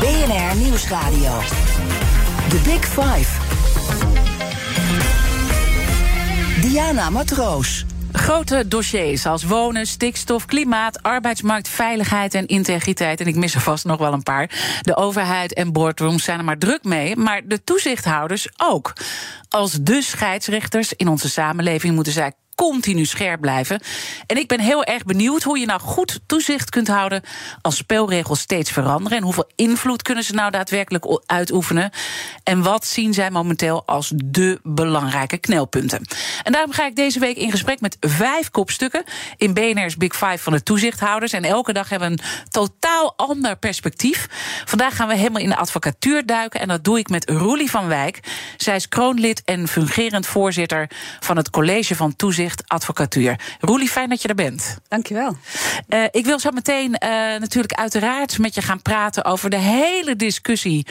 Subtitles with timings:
[0.00, 1.40] BNR Nieuwsradio.
[2.48, 3.40] The Big Five.
[6.60, 7.84] Diana Matroos.
[8.12, 13.20] Grote dossiers als wonen, stikstof, klimaat, arbeidsmarkt, veiligheid en integriteit.
[13.20, 14.78] En ik mis er vast nog wel een paar.
[14.80, 18.92] De overheid en boardrooms zijn er maar druk mee, maar de toezichthouders ook.
[19.48, 23.80] Als de scheidsrechters in onze samenleving moeten zij continu scherp blijven.
[24.26, 27.22] En ik ben heel erg benieuwd hoe je nou goed toezicht kunt houden
[27.62, 29.18] als spelregels steeds veranderen.
[29.18, 31.90] En hoeveel invloed kunnen ze nou daadwerkelijk uitoefenen?
[32.42, 36.06] En wat zien zij momenteel als de belangrijke knelpunten?
[36.42, 39.04] En daarom ga ik deze week in gesprek met vijf kopstukken
[39.36, 41.32] in BNR's Big Five van de toezichthouders.
[41.32, 44.26] En elke dag hebben we een totaal ander perspectief.
[44.64, 46.60] Vandaag gaan we helemaal in de advocatuur duiken.
[46.60, 48.20] En dat doe ik met Roelie van Wijk.
[48.56, 53.40] Zij is kroonlid en fungerend voorzitter van het College van Toezicht Advocatuur.
[53.60, 54.78] Roelie, fijn dat je er bent.
[54.88, 55.36] Dankjewel.
[55.88, 60.16] Uh, ik wil zo meteen uh, natuurlijk uiteraard met je gaan praten over de hele
[60.16, 60.86] discussie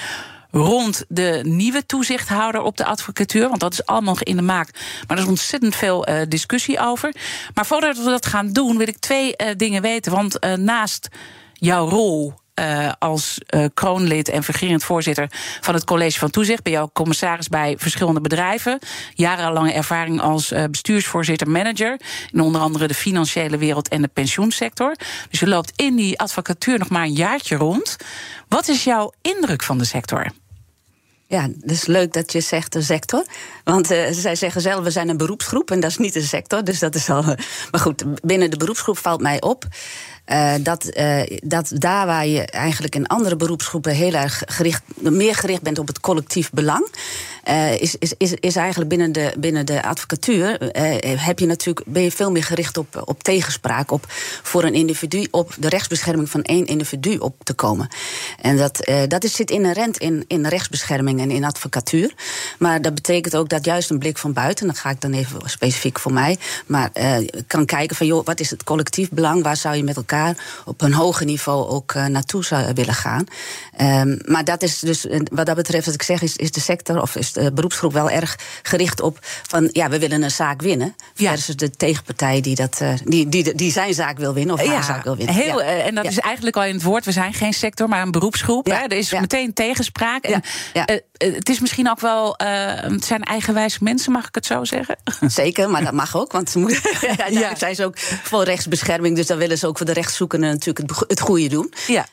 [0.51, 3.47] rond de nieuwe toezichthouder op de advocatuur.
[3.47, 4.69] Want dat is allemaal nog in de maak.
[5.07, 7.13] Maar er is ontzettend veel uh, discussie over.
[7.53, 10.11] Maar voordat we dat gaan doen, wil ik twee uh, dingen weten.
[10.11, 11.07] Want uh, naast
[11.53, 15.27] jouw rol uh, als uh, kroonlid en fungerend voorzitter
[15.61, 16.63] van het College van Toezicht.
[16.63, 18.79] Ben je ook commissaris bij verschillende bedrijven.
[19.13, 21.99] Jarenlange ervaring als uh, bestuursvoorzitter manager.
[22.31, 24.95] In onder andere de financiële wereld en de pensioensector.
[25.29, 27.95] Dus je loopt in die advocatuur nog maar een jaartje rond.
[28.47, 30.31] Wat is jouw indruk van de sector?
[31.27, 33.25] Ja, is leuk dat je zegt de sector.
[33.63, 36.63] Want zij zeggen zelf, we zijn een beroepsgroep en dat is niet de sector.
[36.63, 37.23] Dus dat is al.
[37.71, 39.65] Maar goed, binnen de beroepsgroep valt mij op.
[40.31, 45.35] Uh, dat, uh, dat daar waar je eigenlijk in andere beroepsgroepen heel erg gericht, meer
[45.35, 46.87] gericht bent op het collectief belang,
[47.49, 50.71] uh, is, is, is, is eigenlijk binnen de, binnen de advocatuur
[51.19, 54.05] heb je natuurlijk, ben je veel meer gericht op, op tegenspraak, op
[54.43, 57.87] voor een individu, op de rechtsbescherming van één individu op te komen.
[58.41, 62.13] En dat, dat is, zit inherent in, in rechtsbescherming en in advocatuur.
[62.59, 65.49] Maar dat betekent ook dat juist een blik van buiten, dan ga ik dan even
[65.49, 66.91] specifiek voor mij, maar
[67.47, 70.13] kan kijken van joh, wat is het collectief belang, waar zou je met elkaar
[70.65, 73.25] op een hoger niveau ook uh, naartoe zou willen gaan.
[73.81, 77.01] Um, maar dat is dus, wat dat betreft, wat ik zeg, is, is de sector
[77.01, 80.95] of is de beroepsgroep wel erg gericht op van ja, we willen een zaak winnen.
[81.13, 81.29] Ja.
[81.29, 84.75] Versus de tegenpartij die, dat, uh, die, die, die zijn zaak wil winnen of haar
[84.75, 85.35] ja, zaak wil winnen.
[85.35, 85.67] Heel, ja.
[85.67, 88.65] En dat is eigenlijk al in het woord, we zijn geen sector, maar een beroepsgroep.
[88.65, 88.73] Hè?
[88.73, 90.23] Er is meteen tegenspraak.
[90.23, 90.41] En,
[90.73, 90.83] uh,
[91.17, 94.97] het is misschien ook wel, het zijn eigenwijze mensen, mag ik het zo zeggen?
[95.27, 96.81] Zeker, maar dat mag ook, want ze moeten,
[97.29, 100.89] ja, zijn ze ook voor rechtsbescherming, dus dan willen ze ook voor de rechtszoekenden natuurlijk
[100.89, 101.73] het, het goede doen.
[101.87, 102.05] Ja.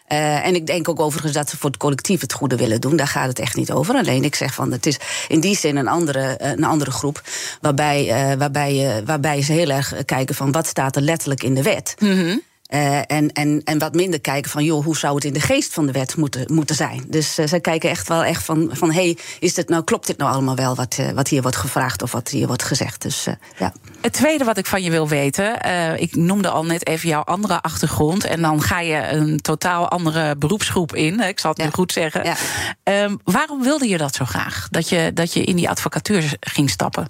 [0.42, 2.96] En ik denk ook overigens dat voor het collectief het goede willen doen.
[2.96, 3.94] Daar gaat het echt niet over.
[3.94, 4.98] Alleen ik zeg van het is
[5.28, 7.22] in die zin een andere, een andere groep.
[7.60, 11.54] Waarbij, uh, waarbij, uh, waarbij ze heel erg kijken van wat staat er letterlijk in
[11.54, 11.94] de wet.
[11.98, 12.42] -hmm.
[12.74, 15.72] Uh, en, en, en wat minder kijken van, joh, hoe zou het in de geest
[15.74, 17.04] van de wet moeten, moeten zijn?
[17.06, 20.16] Dus uh, zij kijken echt wel echt van, van hey, is dit nou, klopt dit
[20.16, 23.02] nou allemaal wel wat, uh, wat hier wordt gevraagd of wat hier wordt gezegd?
[23.02, 23.26] Dus
[23.58, 23.72] ja.
[24.00, 25.60] Het tweede wat ik van je wil weten,
[26.00, 28.24] ik noemde al net even jouw andere achtergrond.
[28.24, 31.20] En dan ga je een totaal andere beroepsgroep in.
[31.20, 31.64] Ik zal het ja.
[31.64, 32.24] nu goed zeggen.
[32.24, 32.36] Ja.
[33.04, 34.68] Um, waarom wilde je dat zo graag?
[34.70, 37.08] Dat je, dat je in die advocatuur ging stappen?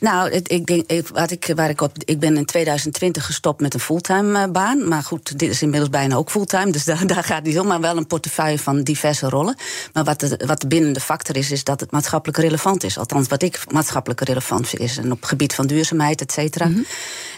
[0.00, 1.92] Nou, ik denk, ik, wat ik, waar ik op.
[2.04, 4.88] Ik ben in 2020 gestopt met een fulltime baan.
[4.88, 6.70] Maar goed, dit is inmiddels bijna ook fulltime.
[6.70, 7.66] Dus daar, daar gaat niet om.
[7.66, 9.56] Maar wel een portefeuille van diverse rollen.
[9.92, 12.98] Maar wat de, wat de bindende factor is, is dat het maatschappelijk relevant is.
[12.98, 14.96] Althans, wat ik maatschappelijk relevant is.
[14.96, 16.66] En op het gebied van duurzaamheid, et cetera.
[16.66, 16.84] Mm -hmm.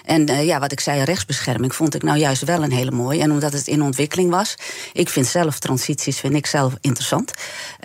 [0.05, 3.21] En uh, ja, wat ik zei, rechtsbescherming vond ik nou juist wel een hele mooie.
[3.21, 4.55] En omdat het in ontwikkeling was.
[4.93, 7.33] Ik vind zelf transities vind ik zelf interessant.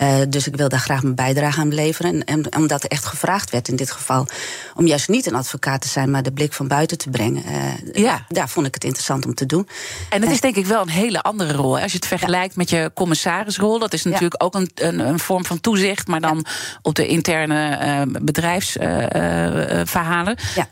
[0.02, 2.26] Uh, dus ik wil daar graag mijn bijdrage aan leveren.
[2.26, 4.28] En, en omdat er echt gevraagd werd in dit geval
[4.76, 7.44] om juist niet een advocaat te zijn, maar de blik van buiten te brengen.
[7.48, 8.26] Uh, ja.
[8.28, 9.68] Daar vond ik het interessant om te doen.
[10.10, 11.80] En dat is denk ik wel een hele andere rol.
[11.80, 12.56] Als je het vergelijkt ja.
[12.56, 14.46] met je commissarisrol, dat is natuurlijk ja.
[14.46, 16.46] ook een, een, een, vorm van toezicht, maar dan
[16.82, 20.38] op de interne uh, bedrijfsverhalen.
[20.56, 20.68] Ja.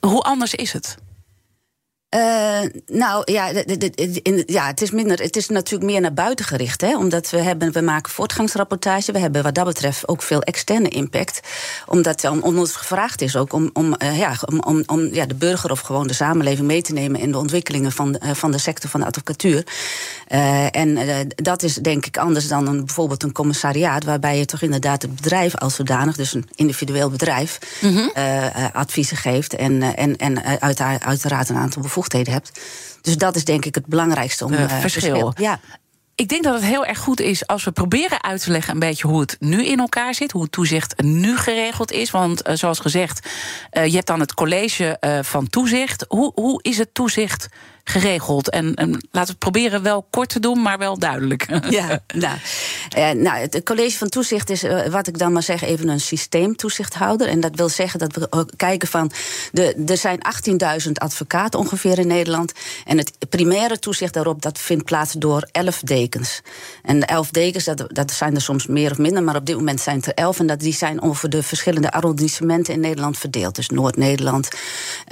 [0.00, 0.96] Hoe anders is het?
[2.14, 3.48] Uh, nou ja,
[4.22, 6.80] in, ja het, is minder, het is natuurlijk meer naar buiten gericht.
[6.80, 9.12] Hè, omdat we, hebben, we maken voortgangsrapportage.
[9.12, 11.40] We hebben wat dat betreft ook veel externe impact.
[11.86, 15.26] Omdat om, om ons gevraagd is ook om, om, uh, ja, om, om, om ja,
[15.26, 18.50] de burger of gewoon de samenleving mee te nemen in de ontwikkelingen van de, van
[18.50, 19.64] de sector van de advocatuur.
[20.70, 20.98] En
[21.34, 25.14] dat is denk ik anders dan een, bijvoorbeeld een commissariaat, waarbij je toch inderdaad het
[25.14, 28.10] bedrijf als zodanig, dus een individueel bedrijf, mm -hmm.
[28.72, 30.44] adviezen geeft en, en, en
[31.00, 32.60] uiteraard een aantal bevoegdheden hebt.
[33.00, 35.32] Dus dat is denk ik het belangrijkste om uh, verschil.
[35.36, 35.60] Ja.
[36.14, 38.78] Ik denk dat het heel erg goed is als we proberen uit te leggen een
[38.78, 42.10] beetje hoe het nu in elkaar zit, hoe het toezicht nu geregeld is.
[42.10, 43.28] Want uh, zoals gezegd,
[43.72, 46.04] uh, je hebt dan het college uh, van toezicht.
[46.08, 47.48] Hoe, hoe is het toezicht
[47.84, 48.50] geregeld.
[48.50, 51.60] En, en, laten we proberen wel kort te doen, maar wel duidelijk.
[51.70, 52.38] Ja, nou,
[52.88, 56.00] eh, nou het college van toezicht is, uh, wat ik dan maar zeg, even een
[56.00, 57.28] systeemtoezichthouder.
[57.28, 59.10] En dat wil zeggen dat we kijken van.
[59.52, 60.18] De, er zijn
[60.86, 62.52] 18.000 advocaten ongeveer in Nederland.
[62.84, 66.40] En het primaire toezicht daarop dat vindt plaats door 11 dekens.
[66.82, 69.56] En de 11 dekens, dat, dat zijn er soms meer of minder, maar op dit
[69.56, 70.38] moment zijn het er 11.
[70.38, 73.54] En dat, die zijn over de verschillende arrondissementen in Nederland verdeeld.
[73.54, 74.48] Dus Noord-Nederland,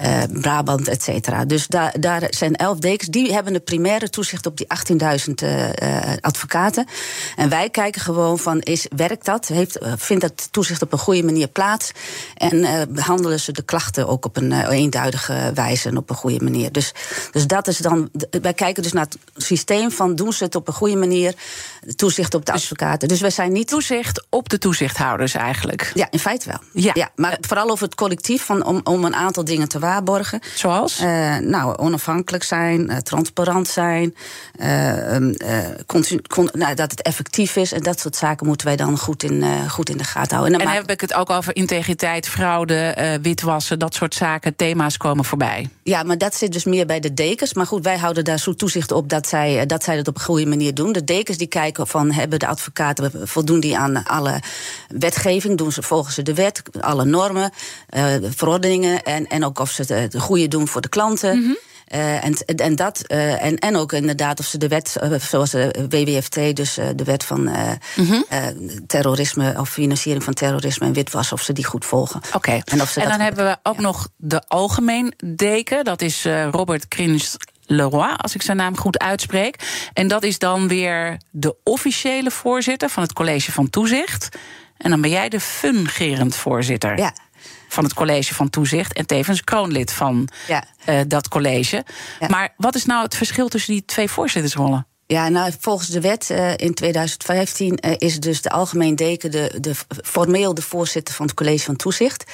[0.02, 1.44] uh, Brabant, et cetera.
[1.44, 4.66] Dus daar, daar zijn elf dekens, die hebben de primaire toezicht op die
[5.28, 6.86] 18.000 uh, uh, advocaten.
[7.36, 9.46] En wij kijken gewoon van, is, werkt dat?
[9.46, 11.90] Heeft, uh, vindt dat toezicht op een goede manier plaats?
[12.34, 16.16] En uh, behandelen ze de klachten ook op een uh, eenduidige wijze en op een
[16.16, 16.72] goede manier?
[16.72, 16.92] Dus,
[17.30, 18.10] dus dat is dan,
[18.42, 21.34] wij kijken dus naar het systeem van, doen ze het op een goede manier?
[21.96, 23.08] Toezicht op de dus advocaten.
[23.08, 23.68] Dus wij zijn niet...
[23.68, 25.90] Toezicht op de toezichthouders eigenlijk?
[25.94, 26.82] Ja, in feite wel.
[26.82, 26.90] Ja.
[26.94, 30.40] ja maar vooral over het collectief, van, om, om een aantal dingen te waarborgen.
[30.54, 30.98] Zoals?
[31.40, 34.14] nou, onafhankelijk zijn, uh, transparant zijn,
[34.61, 35.29] uh, uh,
[36.52, 37.73] nou, dat het effectief is.
[37.73, 40.52] En dat soort zaken moeten wij dan goed in, goed in de gaten houden.
[40.52, 44.97] En, dan en heb ik het ook over integriteit, fraude, witwassen, dat soort zaken, thema's
[44.97, 45.69] komen voorbij.
[45.82, 47.55] Ja, maar dat zit dus meer bij de dekens.
[47.55, 50.25] Maar goed, wij houden daar zo toezicht op dat zij, dat zij dat op een
[50.25, 50.93] goede manier doen.
[50.93, 54.43] De dekens die kijken van hebben de advocaten voldoen die aan alle
[54.88, 57.53] wetgeving, doen ze volgens ze de wet, alle normen,
[58.23, 61.37] verordeningen en, en ook of ze het, goede doen voor de klanten.
[61.37, 61.58] Mm -hmm.
[61.94, 65.50] Uh, en, en, dat, uh, en, en ook inderdaad of ze de wet, uh, zoals
[65.50, 67.48] de WWFT, dus de wet van
[67.94, 68.25] -hmm.
[68.87, 72.20] terrorisme of financiering van terrorisme en witwas, of ze die goed volgen.
[72.26, 72.37] Oké.
[72.37, 72.62] Okay.
[72.64, 73.81] En, en, dan hebben we ook ja.
[73.81, 77.37] nog de algemeen deken, dat is Robert Krins.
[77.72, 79.56] Leroy, als ik zijn naam goed uitspreek.
[79.93, 84.28] En dat is dan weer de officiële voorzitter van het college van toezicht.
[84.76, 86.98] En dan ben jij de fungerend voorzitter.
[86.98, 87.12] Ja
[87.72, 90.64] van het college van toezicht en tevens kroonlid van ja.
[90.88, 91.84] uh, dat college.
[92.20, 92.28] Ja.
[92.28, 94.87] Maar wat is nou het verschil tussen die twee voorzittersrollen?
[95.10, 99.58] Ja, nou, volgens de wet uh, in 2015 uh, is dus de algemeen deken de,
[99.60, 99.74] de,
[100.04, 102.24] formeel de voorzitter van het college van toezicht.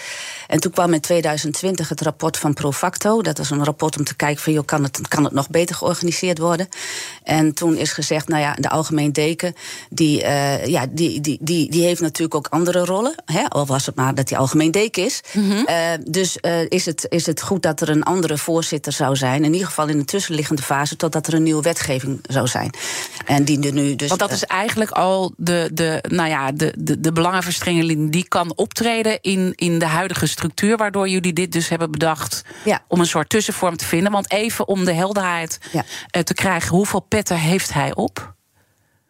[0.46, 3.23] En toen kwam in 2020 het rapport van Profacto.
[3.23, 5.76] Dat was een rapport om te kijken van, joh, kan het, kan het nog beter
[5.76, 6.69] georganiseerd worden?
[7.23, 9.55] En toen is gezegd, nou ja, de algemeen deken,
[9.90, 13.14] die, uh, ja, die, die, die, die heeft natuurlijk ook andere rollen.
[13.25, 13.49] Hè?
[13.49, 15.20] Al was het maar dat hij algemeen deken is.
[15.32, 15.67] Mm -hmm.
[16.11, 16.37] dus
[16.69, 19.44] is, het, is het goed dat er een andere voorzitter zou zijn?
[19.44, 22.64] In ieder geval in de tussenliggende fase, totdat er een nieuwe wetgeving zou zijn.
[23.27, 24.09] En die nu dus.
[24.09, 28.57] Want dat is eigenlijk al de, de, nou ja, de, de, de belangenverstrengeling die kan
[28.57, 32.83] optreden in, in de huidige structuur, waardoor jullie dit dus hebben bedacht ja.
[32.89, 34.13] om een soort tussenvorm te vinden.
[34.13, 35.85] Want even om de helderheid ja.
[36.23, 38.35] te krijgen, hoeveel petten heeft hij op?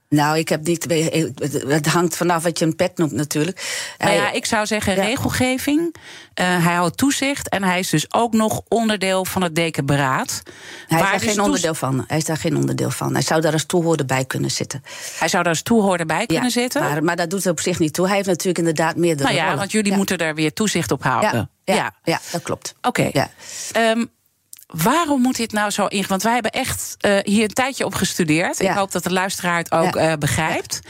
[0.08, 0.86] Nou, ik heb niet.
[1.66, 3.84] Het hangt vanaf wat je een pet noemt, natuurlijk.
[3.98, 5.02] Nou ja, ik zou zeggen ja.
[5.02, 5.80] regelgeving.
[5.80, 10.42] Uh, hij houdt toezicht en hij is dus ook nog onderdeel van het dekenberaad.
[10.86, 12.04] Hij is daar geen onderdeel van.
[12.06, 13.12] Hij is daar geen onderdeel van.
[13.12, 14.82] Hij zou daar als toehoorder bij kunnen zitten.
[15.18, 16.82] Hij zou daar als toehoorder bij kunnen ja, zitten.
[16.82, 18.06] Maar, maar dat doet het op zich niet toe.
[18.06, 19.22] Hij heeft natuurlijk inderdaad meerdere.
[19.22, 19.58] Nou ja, rollen.
[19.58, 21.50] want jullie moeten daar weer toezicht op houden.
[21.64, 22.74] Ja, ja, dat klopt.
[22.82, 23.10] Oké.
[23.12, 23.30] Okay.
[23.90, 24.10] Um,
[24.66, 26.08] Waarom moet dit nou zo ingewikkeld?
[26.08, 28.58] Want wij hebben echt uh, hier een tijdje op gestudeerd.
[28.58, 28.70] Ja.
[28.70, 30.10] Ik hoop dat de luisteraar het ook ja.
[30.10, 30.80] uh, begrijpt.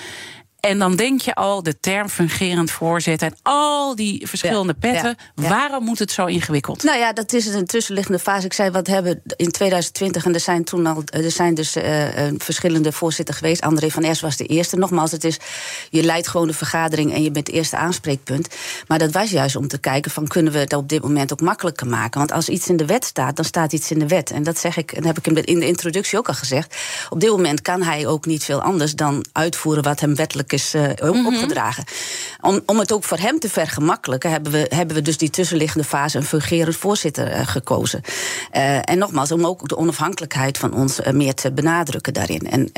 [0.60, 5.16] En dan denk je al, de term fungerend voorzitter en al die verschillende ja, petten.
[5.34, 5.48] Ja, ja.
[5.48, 6.82] Waarom moet het zo ingewikkeld?
[6.82, 8.46] Nou ja, dat is een tussenliggende fase.
[8.46, 11.82] Ik zei, wat hebben in 2020, en er zijn toen al, er zijn dus uh,
[12.38, 13.62] verschillende voorzitters geweest.
[13.62, 14.76] André van Ers was de eerste.
[14.76, 15.38] Nogmaals, het is,
[15.90, 18.48] je leidt gewoon de vergadering en je bent het eerste aanspreekpunt.
[18.86, 21.40] Maar dat was juist om te kijken van, kunnen we het op dit moment ook
[21.40, 22.18] makkelijker maken?
[22.18, 24.30] Want als iets in de wet staat, dan staat iets in de wet.
[24.30, 26.76] En dat zeg ik, en heb ik in de introductie ook al gezegd.
[27.10, 30.74] Op dit moment kan hij ook niet veel anders dan uitvoeren wat hem wettelijk is
[30.74, 30.90] uh,
[31.26, 31.84] opgedragen.
[32.40, 35.86] Om, om het ook voor hem te vergemakkelijken, hebben we, hebben we dus die tussenliggende
[35.86, 38.00] fase een fungerend voorzitter uh, gekozen.
[38.56, 42.50] Uh, en nogmaals, om ook de onafhankelijkheid van ons meer te benadrukken daarin.
[42.50, 42.70] En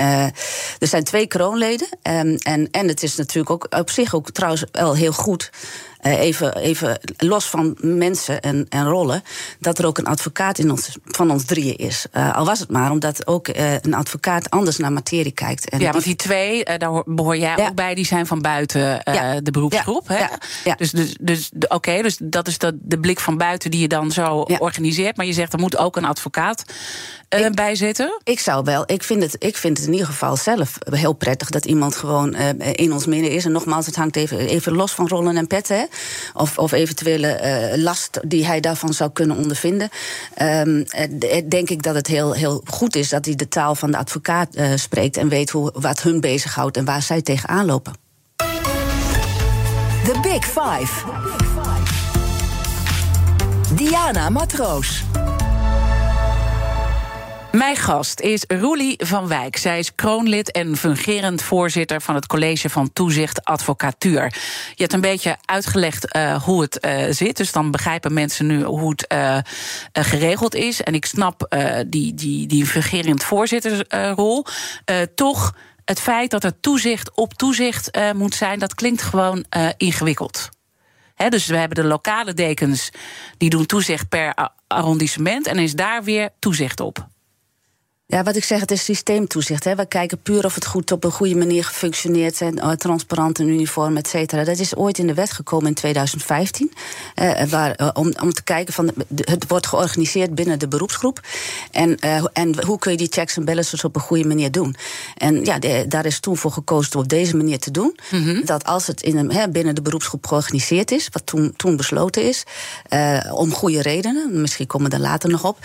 [0.78, 1.88] er zijn twee kroonleden.
[2.02, 5.87] Um, en, en het is natuurlijk ook op zich ook trouwens wel heel goed eh,
[6.00, 9.22] even, even los van mensen en, en rollen,
[9.60, 12.06] dat er ook een advocaat in ons, van ons drieën is.
[12.12, 15.68] Uh, al was het maar omdat ook uh, een advocaat anders naar materie kijkt.
[15.68, 17.66] En ja, want die twee, daar behoor jij ja.
[17.66, 19.40] ook bij, die zijn van buiten ja.
[19.40, 20.08] de beroepsgroep.
[20.08, 20.18] Hè?
[20.64, 20.74] Ja.
[20.74, 23.88] Dus, dus, dus oké, okay, dus dat is de, de blik van buiten die je
[23.88, 25.16] dan zo organiseert.
[25.16, 26.64] Maar je zegt er moet ook een advocaat
[27.28, 28.20] ik, bij zitten?
[28.24, 28.82] Ik zou wel.
[28.86, 32.34] Ik vind, het, ik vind het in ieder geval zelf heel prettig dat iemand gewoon
[32.58, 33.44] in ons midden is.
[33.44, 35.88] En nogmaals, het hangt even, even los van rollen en petten.
[36.34, 37.40] Of, of eventuele
[37.72, 39.88] uh, last die hij daarvan zou kunnen ondervinden.
[40.42, 40.84] Um,
[41.48, 44.56] denk ik dat het heel, heel goed is dat hij de taal van de advocaat
[44.56, 47.92] uh, spreekt en weet hoe, wat hun bezighoudt en waar zij tegenaan lopen.
[50.04, 51.04] The Big Five.
[53.74, 55.04] Diana Matroos.
[57.52, 59.56] Mijn gast is Roelie van Wijk.
[59.56, 64.22] Zij is kroonlid en fungerend voorzitter van het College van Toezicht Advocatuur.
[64.74, 68.62] Je hebt een beetje uitgelegd uh, hoe het uh, zit, dus dan begrijpen mensen nu
[68.62, 69.38] hoe het uh,
[69.92, 70.82] geregeld is.
[70.82, 74.46] En ik snap die, die, die fungerend voorzittersrol.
[75.14, 79.44] toch, het feit dat er toezicht op toezicht moet zijn, dat klinkt gewoon
[79.76, 80.48] ingewikkeld.
[81.28, 82.90] Dus we hebben de lokale dekens
[83.36, 87.06] die doen toezicht per arrondissement en is daar weer toezicht op.
[88.10, 89.64] Ja, wat ik zeg, het is systeemtoezicht.
[89.64, 89.74] Hè.
[89.74, 93.48] We kijken puur of het goed op een goede manier gefunctioneerd en uh, transparant en
[93.48, 94.44] uniform, et cetera.
[94.44, 96.72] Dat is ooit in de wet gekomen in 2015.
[97.14, 98.90] Uh, eh, waar, uh, om, om te kijken van
[99.24, 101.20] het wordt georganiseerd binnen de beroepsgroep.
[101.70, 101.98] En,
[102.32, 104.76] en hoe kun je die checks en balances op een goede manier doen?
[105.16, 107.98] En ja, de, daar is toen voor gekozen om op deze manier te doen.
[108.10, 108.44] Mm -hmm.
[108.44, 112.22] Dat als het in een, hè, binnen de beroepsgroep georganiseerd is, wat toen, toen besloten
[112.22, 112.44] is,
[113.30, 115.58] om goede redenen, misschien komen we daar later nog op,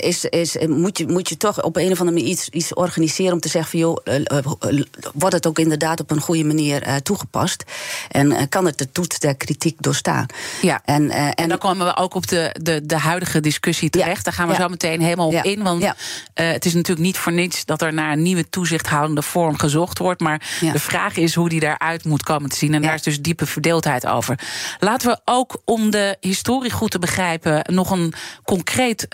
[0.00, 1.06] is, is, moet je.
[1.06, 3.80] Moet je toch op een of andere manier iets, iets organiseren om te zeggen van
[3.80, 4.78] joh, uh,
[5.14, 7.64] wordt het ook inderdaad op een goede manier uh, toegepast?
[8.10, 10.26] En kan het de toets der kritiek doorstaan?
[10.62, 14.16] Ja, en, en, en, dan komen we ook op de, de, de huidige discussie terecht.
[14.16, 15.62] Ja, Daar gaan we ja, zo meteen helemaal op ja, in.
[15.62, 15.92] Want
[16.34, 20.20] het is natuurlijk niet voor niets dat er naar een nieuwe toezichthoudende vorm gezocht wordt.
[20.20, 20.42] Maar
[20.72, 22.74] de vraag is hoe die daaruit moet komen te zien.
[22.74, 24.38] En daar is dus diepe verdeeldheid over.
[24.78, 28.14] Laten we ook om de historie goed te begrijpen nog een
[28.44, 29.06] concreet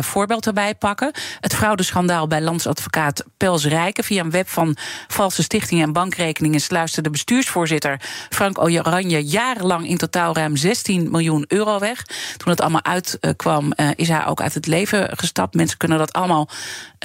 [0.00, 1.12] voorbeeld erbij pakken.
[1.40, 4.04] Het fraudeschandaal bij landsadvocaat Pels Rijken.
[4.04, 4.76] Via een web van
[5.08, 11.44] valse stichtingen en bankrekeningen sluiste de bestuursvoorzitter Frank Oranje jarenlang in totaal ruim 16 miljoen
[11.48, 12.02] euro weg.
[12.36, 15.54] Toen het allemaal uitkwam, uh, is hij ook uit het leven gestapt.
[15.54, 16.48] Mensen kunnen dat allemaal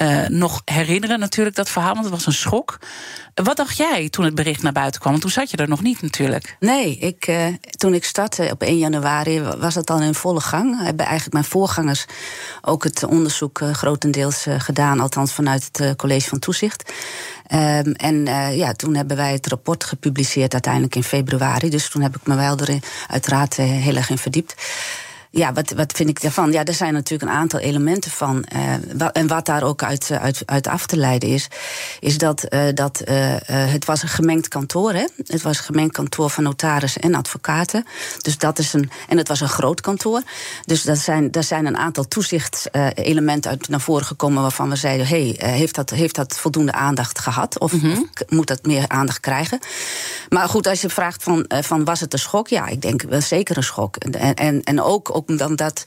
[0.02, 2.78] uh, nog herinneren, natuurlijk, dat verhaal, want het was een schok.
[3.34, 5.12] Wat dacht jij toen het bericht naar buiten kwam?
[5.12, 6.56] Want toen zat je er nog niet natuurlijk.
[6.60, 10.82] Nee, ik, uh, toen ik startte op 1 januari was het al in volle gang.
[10.82, 12.04] Hebben eigenlijk mijn voorgangers
[12.62, 16.92] ook het onderzoek uh, grotendeels uh, gedaan, althans vanuit het College van Toezicht.
[17.52, 18.24] Um, en
[18.56, 21.70] ja, toen hebben wij het rapport gepubliceerd uiteindelijk in februari.
[21.70, 24.54] Dus toen heb ik me wel er uiteraard heel erg in verdiept.
[25.32, 26.52] Ja, wat, wat vind ik daarvan?
[26.52, 28.44] Ja, er zijn natuurlijk een aantal elementen van.
[28.54, 31.48] Uh, en wat daar ook uit, uit, uit af te leiden is,
[32.00, 34.92] is dat, uh, dat uh, het was een gemengd kantoor.
[34.92, 35.04] Hè?
[35.26, 37.84] Het was een gemengd kantoor van notarissen en advocaten.
[38.18, 38.90] Dus dat is een.
[39.08, 40.22] En het was een groot kantoor.
[40.64, 45.06] Dus dat zijn, daar zijn een aantal toezichtselementen uit naar voren gekomen waarvan we zeiden:
[45.06, 47.58] hey, heeft, dat, heeft dat voldoende aandacht gehad?
[47.58, 47.92] Of, mm -hmm.
[47.92, 49.58] of moet dat meer aandacht krijgen?
[50.28, 52.48] Maar goed, als je vraagt van, van was het een schok?
[52.48, 53.96] Ja, ik denk wel zeker een schok.
[53.96, 55.84] En, en, en ook ook omdat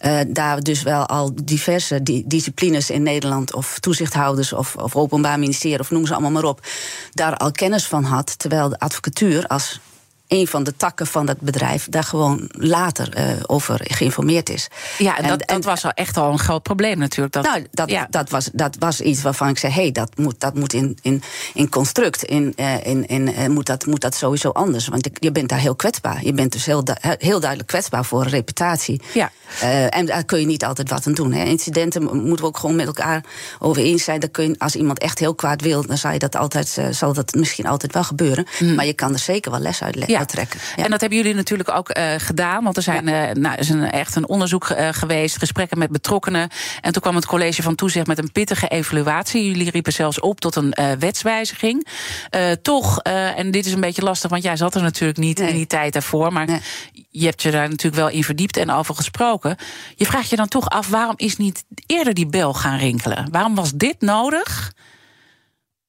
[0.00, 5.38] uh, daar dus wel al diverse di disciplines in Nederland, of toezichthouders of, of openbaar
[5.38, 6.66] ministerie, of noem ze allemaal maar op,
[7.12, 8.38] daar al kennis van had.
[8.38, 9.80] Terwijl de advocatuur als
[10.28, 14.68] een van de takken van dat bedrijf daar gewoon later uh, over geïnformeerd is.
[14.98, 17.34] Ja, en, dat, dat was al echt al een groot probleem natuurlijk.
[17.34, 18.06] Dat, nou, dat, ja.
[18.10, 20.98] dat, was, dat was iets waarvan ik zei: hé, hey, dat moet, dat moet in,
[21.02, 21.22] in,
[21.54, 24.88] in construct, in, uh, in, in, uh, moet, dat, moet dat sowieso anders.
[24.88, 26.24] Want je bent daar heel kwetsbaar.
[26.24, 29.02] Je bent dus heel, heel duidelijk kwetsbaar voor een reputatie.
[29.14, 29.30] Ja.
[29.90, 31.32] en daar kun je niet altijd wat aan doen.
[31.32, 31.44] Hè.
[31.44, 33.24] Incidenten moeten we ook gewoon met elkaar
[33.58, 34.20] over eens zijn.
[34.20, 37.12] Dat kun je, als iemand echt heel kwaad wil, dan zal, je dat altijd, zal
[37.12, 38.46] dat misschien altijd wel gebeuren.
[38.58, 38.74] Mm.
[38.74, 40.14] Maar je kan er zeker wel les uit leggen.
[40.14, 40.17] Ja.
[40.76, 40.84] Ja.
[40.84, 42.64] En dat hebben jullie natuurlijk ook uh, gedaan.
[42.64, 43.28] Want er zijn, ja.
[43.28, 46.48] uh, nou, is een, echt een onderzoek uh, geweest, gesprekken met betrokkenen.
[46.80, 49.46] En toen kwam het college van toezicht met een pittige evaluatie.
[49.50, 51.86] Jullie riepen zelfs op tot een wetswijziging.
[52.62, 55.48] toch, en dit is een beetje lastig, want jij zat er natuurlijk niet nee.
[55.48, 56.32] in die tijd daarvoor.
[56.32, 56.60] Maar nee.
[57.10, 59.56] je hebt je daar natuurlijk wel in verdiept en over gesproken.
[59.94, 63.28] Je vraagt je dan toch af, waarom is niet eerder die bel gaan rinkelen?
[63.30, 64.72] Waarom was dit nodig?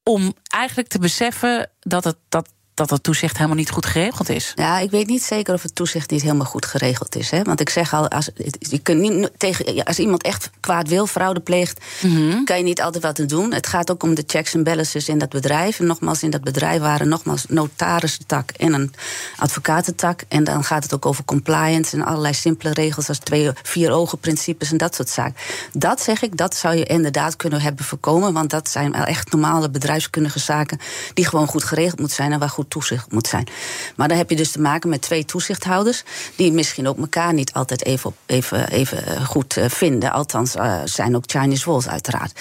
[0.04, 4.52] Om eigenlijk te beseffen dat het, dat dat het toezicht helemaal niet goed geregeld is.
[4.56, 7.30] Ja, ik weet niet zeker of het toezicht niet helemaal goed geregeld is.
[7.30, 7.42] Hè?
[7.42, 11.40] Want ik zeg al, als, je kunt niet tegen, als iemand echt kwaad wil, fraude
[11.40, 12.44] pleegt, Mhm.
[12.44, 13.54] kan je niet altijd wat te doen.
[13.54, 15.80] Het gaat ook om de checks en balances in dat bedrijf.
[15.80, 18.94] En nogmaals, in dat bedrijf waren nogmaals notarissentak en een
[19.38, 20.22] advocatentak.
[20.28, 24.18] En dan gaat het ook over compliance en allerlei simpele regels als twee, vier ogen
[24.18, 25.36] principes en dat soort zaken.
[25.74, 28.34] Dat zeg ik, dat zou je inderdaad kunnen hebben voorkomen.
[28.34, 30.80] Want dat zijn wel echt normale bedrijfskundige zaken
[31.14, 33.48] die gewoon goed geregeld moeten zijn en waar goed toezicht moet zijn.
[33.96, 36.04] Maar dan heb je dus te maken met twee toezichthouders
[36.36, 40.12] die misschien ook elkaar niet altijd even, even, even eh, goed eh, vinden.
[40.12, 42.40] Althans, eh, zijn ook Chinese walls uiteraard.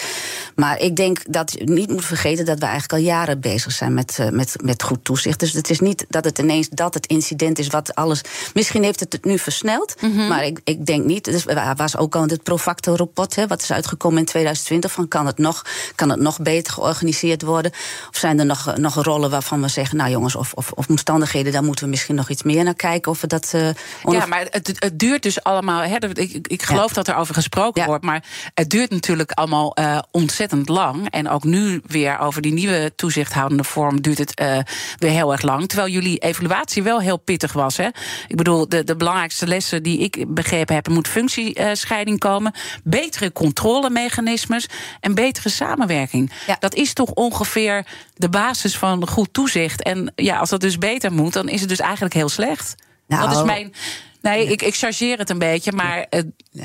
[0.55, 3.95] Maar ik denk dat je niet moet vergeten dat we eigenlijk al jaren bezig zijn
[3.95, 5.41] met, met, met goed toezicht.
[5.41, 8.21] Dus het is niet dat het ineens dat het incident is wat alles.
[8.55, 9.95] Misschien heeft het het nu versneld,
[10.29, 11.25] maar ik, ik denk niet.
[11.25, 14.93] Dus er was ook al het Profacto-rapport, hè, wat is uitgekomen in 2020.
[14.93, 17.73] Van kan het nog, kan het nog beter georganiseerd worden?
[18.11, 21.53] Of zijn er nog, nog rollen waarvan we zeggen, nou jongens, of, of, of omstandigheden,
[21.53, 23.11] daar moeten we misschien nog iets meer naar kijken.
[23.13, 23.51] Of we dat.
[23.55, 23.69] eh,
[24.11, 25.81] Ja, maar het, het duurt dus allemaal.
[25.81, 27.87] Hè, ik, ik geloof dat er over gesproken Ja.
[27.87, 28.05] wordt.
[28.05, 31.11] Maar het duurt natuurlijk allemaal eh, ontzettend lang.
[31.11, 34.59] En ook nu weer over die nieuwe toezichthoudende vorm duurt het eh,
[34.99, 35.69] weer heel erg lang.
[35.69, 37.77] Terwijl jullie evaluatie wel heel pittig was.
[37.77, 37.87] Hè?
[38.29, 42.53] Ik bedoel, de, de belangrijkste lessen die ik begrepen heb: er moet functiescheiding komen,
[42.85, 44.67] betere controlemechanismes
[45.01, 46.31] en betere samenwerking.
[46.47, 46.57] Ja.
[46.61, 49.83] Dat is toch ongeveer de basis van goed toezicht.
[49.83, 52.75] En ja, als dat dus beter moet, dan is het dus eigenlijk heel slecht.
[53.07, 53.75] Nou, dat is mijn.
[54.21, 56.07] Nee, ik, ik chargeer het een beetje, maar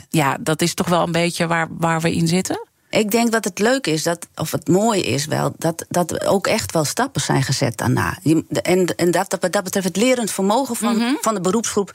[0.09, 2.67] ja, dat is toch wel een beetje waar, waar we in zitten.
[2.89, 6.27] Ik denk dat het leuk is, dat, of het mooie is wel, dat, dat er
[6.27, 8.17] ook echt wel stappen zijn gezet daarna.
[8.61, 11.91] En, en dat, dat, wat dat betreft, het lerend vermogen van, van de beroepsgroep.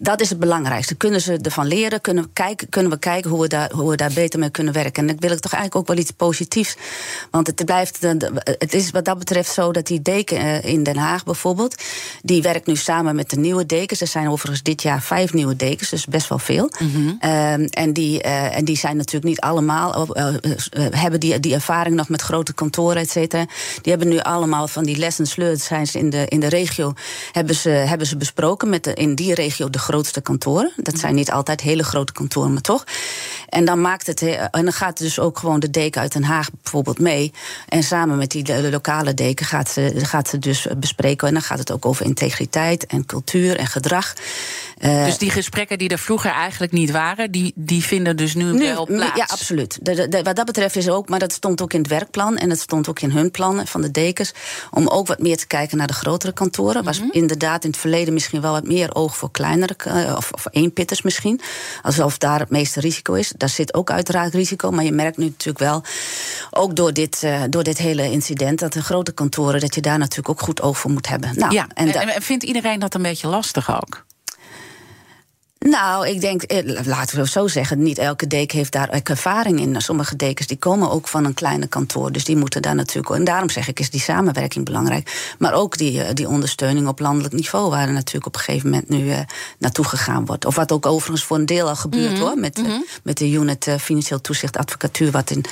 [0.00, 0.94] Dat is het belangrijkste.
[0.94, 2.00] Kunnen ze ervan leren?
[2.00, 4.72] Kunnen we kijken, kunnen we kijken hoe, we daar, hoe we daar beter mee kunnen
[4.72, 5.08] werken?
[5.08, 6.76] En ik wil ik toch eigenlijk ook wel iets positiefs.
[7.30, 10.82] Want het, blijft, de- het is wat dat betreft zo dat die deken eh, in
[10.82, 11.82] Den Haag bijvoorbeeld...
[12.22, 14.00] die werkt nu samen met de nieuwe dekens.
[14.00, 16.70] Er zijn overigens dit jaar vijf nieuwe dekens, dus best wel veel.
[17.20, 20.14] Ehm, en, die, eh, en die zijn natuurlijk niet allemaal...
[20.14, 20.34] eh, eh,
[20.70, 23.46] eh, hebben die, die ervaring nog met grote kantoren, et cetera.
[23.82, 25.60] Die hebben nu allemaal van die lessons learned...
[25.60, 26.92] zijn ze in de, in de regio,
[27.32, 28.68] hebben ze, hebben ze besproken...
[28.68, 30.72] met de, in die regio de grootste kantoren.
[30.76, 32.84] Dat zijn niet altijd hele grote kantoren, maar toch.
[33.48, 36.24] En dan, maakt het, eh, en dan gaat dus ook gewoon de deken uit Den
[36.24, 37.32] Haag bijvoorbeeld mee.
[37.68, 41.28] En samen met die lokale deken gaat ze, gaat ze dus bespreken.
[41.28, 44.12] En dan gaat het ook over integriteit en cultuur en gedrag.
[44.78, 48.44] Eh, dus die gesprekken die er vroeger eigenlijk niet waren, die, die vinden dus nu,
[48.52, 49.16] nu, wel plaats.
[49.16, 49.78] Ja, absoluut.
[49.82, 51.88] De, de- de- wat dat betreft is er ook, maar dat stond ook in het
[51.88, 54.32] werkplan en dat stond ook in hun plannen van de dekens,
[54.70, 56.84] om ook wat meer te kijken naar de grotere kantoren.
[56.84, 57.08] Was Mhm.
[57.10, 61.02] inderdaad in het verleden misschien wel wat meer oog voor kleinere, eh, of, of eenpitters
[61.02, 61.40] misschien.
[61.82, 63.32] Alsof daar het meeste risico is.
[63.36, 65.82] Daar zit ook uiteraard risico, maar je merkt nu natuurlijk wel,
[66.50, 69.98] ook door dit, eh, door dit hele incident, dat de grote kantoren, dat je daar
[69.98, 71.30] natuurlijk ook goed oog voor moet hebben.
[71.34, 74.06] Nou, ja, en, da- en vindt iedereen dat een beetje lastig ook?
[75.58, 79.60] Nou, ik denk, eh, laten we het zo zeggen, niet elke deken heeft daar ervaring
[79.60, 79.80] in.
[79.80, 83.14] Sommige dekens die komen ook van een kleine kantoor, dus die moeten daar natuurlijk.
[83.14, 85.34] En daarom zeg ik, is die samenwerking belangrijk.
[85.38, 88.70] Maar ook die, eh, die ondersteuning op landelijk niveau, waar er natuurlijk op een gegeven
[88.70, 89.20] moment nu eh,
[89.58, 90.44] naartoe gegaan wordt.
[90.44, 92.64] Of wat ook overigens voor een deel al gebeurt hoor, met, eh,
[93.02, 95.44] met de unit Financieel Toezicht Advocatuur, wat, in,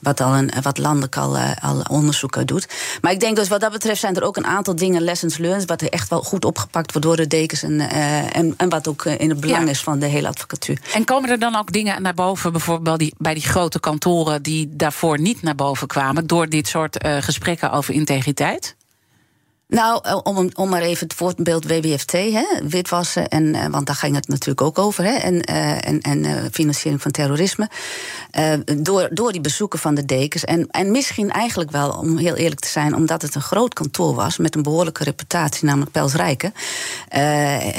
[0.00, 2.68] wat, al een, wat landelijk al, al onderzoek doet.
[3.00, 5.68] Maar ik denk dus wat dat betreft zijn er ook een aantal dingen, lessons learned,
[5.68, 9.04] wat er echt wel goed opgepakt wordt door de dekens en, en, en wat ook
[9.04, 9.70] in het belang Ja.
[9.70, 10.78] is van de hele advocatuur.
[10.94, 14.42] En komen er dan ook dingen naar boven, bijvoorbeeld bij die, bij die grote kantoren
[14.42, 18.76] die daarvoor niet naar boven kwamen, door dit soort eh, gesprekken over integriteit?
[19.72, 23.96] Nou, eh, om, om maar even het voorbeeld WWFT, hè, witwassen, en, eh, want daar
[23.96, 27.68] ging het natuurlijk ook over, hè, en, eh, en, en financiering van terrorisme.
[28.76, 30.44] Door, door die bezoeken van de dekens.
[30.44, 34.14] En, en misschien eigenlijk wel, om heel eerlijk te zijn, omdat het een groot kantoor
[34.14, 36.54] was met een behoorlijke reputatie, namelijk Pels Rijken,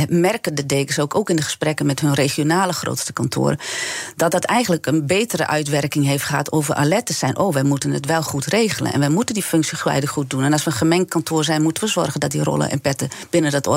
[0.10, 3.58] merken de dekens ook, ook in de gesprekken met hun regionale grootste kantoren,
[4.16, 7.38] dat dat eigenlijk een betere uitwerking heeft gehad over alert te zijn.
[7.38, 10.44] Oh, wij moeten het wel goed regelen en wij moeten die functiegewijden goed doen.
[10.44, 13.10] En als we een gemengd kantoor zijn, moeten we zorgen dat die rollen en petten
[13.30, 13.68] binnen dat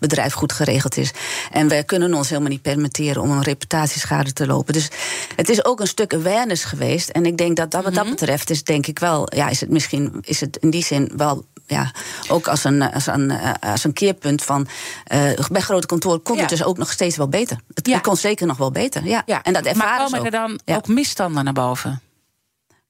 [0.00, 1.10] bedrijf goed geregeld is.
[1.50, 4.72] En wij kunnen ons helemaal niet permitteren om een reputatieschade te lopen.
[4.72, 4.88] Dus
[5.36, 7.08] het is ook een stuk awareness geweest.
[7.08, 9.70] En ik denk dat dat wat dat betreft is, denk ik wel, ja, is het
[9.70, 11.92] misschien is het in die zin wel ja,
[12.28, 14.68] ook als een, als een, eh, als een keerpunt van.
[15.04, 15.20] eh,
[15.50, 16.40] bij grote kantoren kon Ja.
[16.40, 17.58] het dus ook nog steeds wel beter.
[17.74, 17.98] Het, Ja.
[17.98, 19.04] kon zeker nog wel beter.
[19.06, 19.22] Ja.
[19.26, 22.00] En dat maar ervaren ze komen er dan ook misstanden naar boven?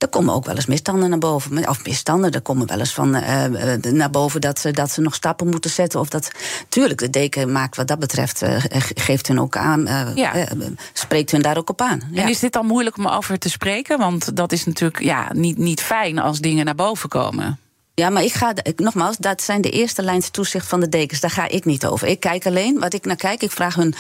[0.01, 1.69] Er komen ook wel eens misstanden naar boven.
[1.69, 5.01] Of misstanden, er komen wel eens van eh, eh, naar boven dat ze, dat ze
[5.01, 6.01] nog stappen moeten zetten.
[6.01, 6.31] Of dat.
[6.69, 10.47] Tuurlijk, de deken maakt wat dat betreft, eh, ge- geeft hun ook aan, Ja.
[10.93, 12.01] spreekt hun daar ook op aan.
[12.13, 12.23] Ja.
[12.23, 13.99] En is dit dan moeilijk om over te spreken?
[13.99, 17.59] Want dat is natuurlijk ja, niet, niet fijn als dingen naar boven komen.
[17.95, 21.21] Ja, maar ik ga, ik, nogmaals, dat zijn de eerste lijns toezicht van de dekens.
[21.21, 22.09] Daar ga ik niet over.
[22.09, 23.43] Ik kijk alleen wat ik naar kijk.
[23.43, 23.95] Ik vraag hun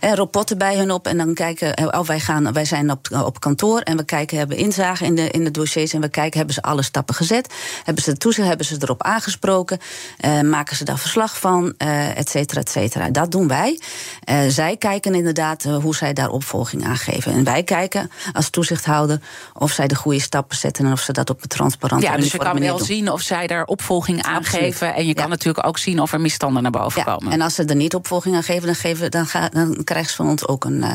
[0.00, 1.06] eh, rapporten bij hun op.
[1.06, 4.56] En dan kijken, oh, wij, gaan, wij zijn op, op kantoor en we kijken, hebben
[4.56, 5.92] inzage in de, in de dossiers.
[5.92, 7.54] En we kijken, hebben ze alle stappen gezet?
[7.84, 9.78] Hebben ze de toezicht, hebben ze erop aangesproken?
[10.18, 11.74] Eh, maken ze daar verslag van?
[11.78, 13.10] Eh, et cetera, et cetera.
[13.10, 13.80] Dat doen wij.
[14.24, 17.32] Eh, zij kijken inderdaad eh, hoe zij daar opvolging aan geven.
[17.32, 19.20] En wij kijken als toezichthouder
[19.54, 22.32] of zij de goede stappen zetten en of ze dat op een transparante Ja, dus
[22.32, 22.86] je kan manier wel doen.
[22.86, 24.94] zien of zij daar opvolging aan geven.
[24.94, 25.30] En je kan Ja.
[25.30, 27.32] natuurlijk ook zien of er misstanden naar boven Ja, komen.
[27.32, 30.16] en als ze er niet opvolging aan geven, dan, geven, dan, ga, dan krijgen ze
[30.16, 30.82] van ons ook een.
[30.82, 30.94] eh,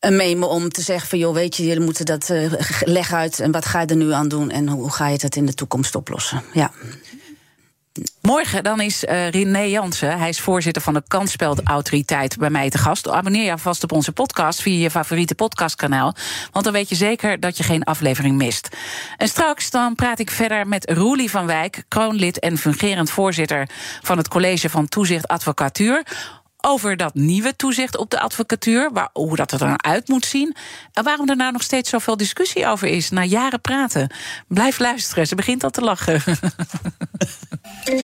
[0.00, 3.40] een memo om te zeggen van joh, weet je, jullie moeten dat eh, leg uit
[3.40, 5.46] en wat ga je er nu aan doen en hoe, hoe ga je dat in
[5.46, 6.42] de toekomst oplossen?
[6.52, 6.70] Ja.
[8.22, 12.78] Morgen dan is eh, René Jansen, hij is voorzitter van de Kansspelautoriteit, bij mij te
[12.78, 13.08] gast.
[13.08, 16.14] Abonneer je vast op onze podcast via je favoriete podcastkanaal.
[16.52, 18.68] Want dan weet je zeker dat je geen aflevering mist.
[19.16, 23.68] En straks dan praat ik verder met Roelie van Wijk, kroonlid en fungerend voorzitter
[24.02, 26.02] van het College van Toezicht Advocatuur.
[26.66, 30.56] Over dat nieuwe toezicht op de advocatuur, waar, hoe dat er dan uit moet zien.
[30.92, 34.14] En waarom er nou nog steeds zoveel discussie over is, na jaren praten.
[34.48, 36.22] Blijf luisteren, ze begint al te lachen.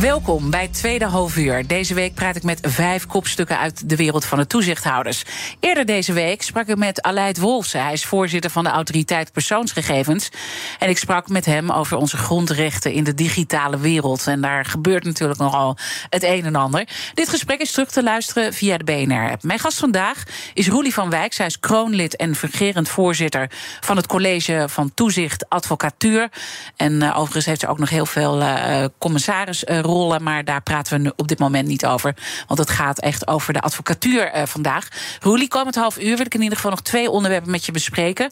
[0.00, 1.66] Welkom bij tweede halfuur.
[1.66, 5.24] Deze week praat ik met vijf kopstukken uit de wereld van de toezichthouders.
[5.60, 7.82] Eerder deze week sprak ik met Aleid Wolfsen.
[7.82, 10.28] Hij is voorzitter van de Autoriteit Persoonsgegevens.
[10.78, 14.26] En ik sprak met hem over onze grondrechten in de digitale wereld.
[14.26, 15.76] En daar gebeurt natuurlijk nogal
[16.10, 16.88] het een en ander.
[17.14, 19.42] Dit gesprek is terug te luisteren via de BNR-app.
[19.42, 20.22] Mijn gast vandaag
[20.54, 21.32] is Roelie van Wijk.
[21.32, 26.28] Zij is kroonlid en fungerend voorzitter van het College van Toezicht Advocatuur.
[26.76, 28.84] En uh, overigens heeft ze ook nog heel veel uh,
[29.86, 32.16] commissarisrollen, maar daar praten we op dit moment niet over.
[32.46, 34.88] Want het gaat echt over de advocatuur uh, vandaag.
[35.20, 38.30] Roelie, komend half uur wil ik in ieder geval nog twee onderwerpen met je bespreken.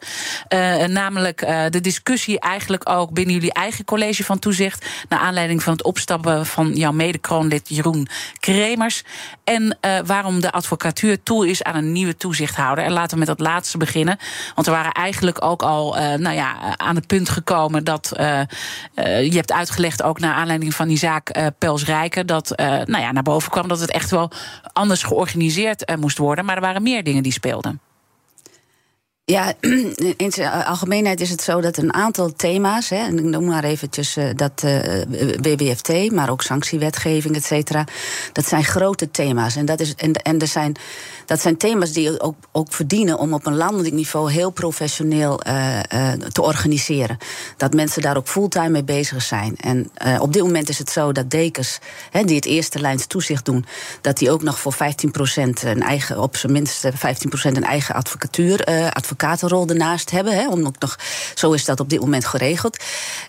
[0.48, 4.86] Uh, namelijk uh, de discussie eigenlijk ook binnen jullie eigen college van toezicht.
[5.08, 8.08] Naar aanleiding van het opstappen van jouw mede-kroonlid Jeroen
[8.40, 9.02] Kremers.
[9.44, 12.84] En uh, waarom de advocatuur toe is aan een nieuwe toezichthouder.
[12.84, 14.18] En laten we met dat laatste beginnen.
[14.54, 18.40] Want we waren eigenlijk ook al uh, nou ja, aan het punt gekomen dat uh,
[19.22, 23.22] je hebt uitgelegd, ook naar aanleiding van die zaak Pels Rijken, dat nou ja, naar
[23.22, 24.30] boven kwam dat het echt wel
[24.72, 26.44] anders georganiseerd moest worden.
[26.44, 27.80] Maar er waren meer dingen die speelden.
[29.26, 29.54] Ja,
[30.16, 33.64] in zijn algemeenheid is het zo dat een aantal thema's, hè, en ik noem maar
[33.64, 37.84] eventjes uh, dat uh, maar ook sanctiewetgeving, et cetera,
[38.32, 39.56] dat zijn grote thema's.
[39.56, 40.76] En, dat, is, en, en er zijn,
[41.26, 45.80] dat zijn thema's die ook, ook verdienen om op een landelijk niveau heel professioneel uh,
[46.12, 47.18] te organiseren.
[47.56, 49.56] Dat mensen daar ook fulltime mee bezig zijn.
[49.56, 51.78] En op dit moment is het zo dat dekens,
[52.10, 53.64] hè, die het eerste lijns toezicht doen,
[54.00, 54.76] dat die ook nog voor 15%
[55.64, 56.90] een eigen, op zijn minst 15%
[57.42, 60.32] een eigen advocatuur, advocatuur advocatenrol ernaast hebben.
[60.32, 60.98] Hè, om ook nog,
[61.34, 62.76] zo is dat op dit moment geregeld.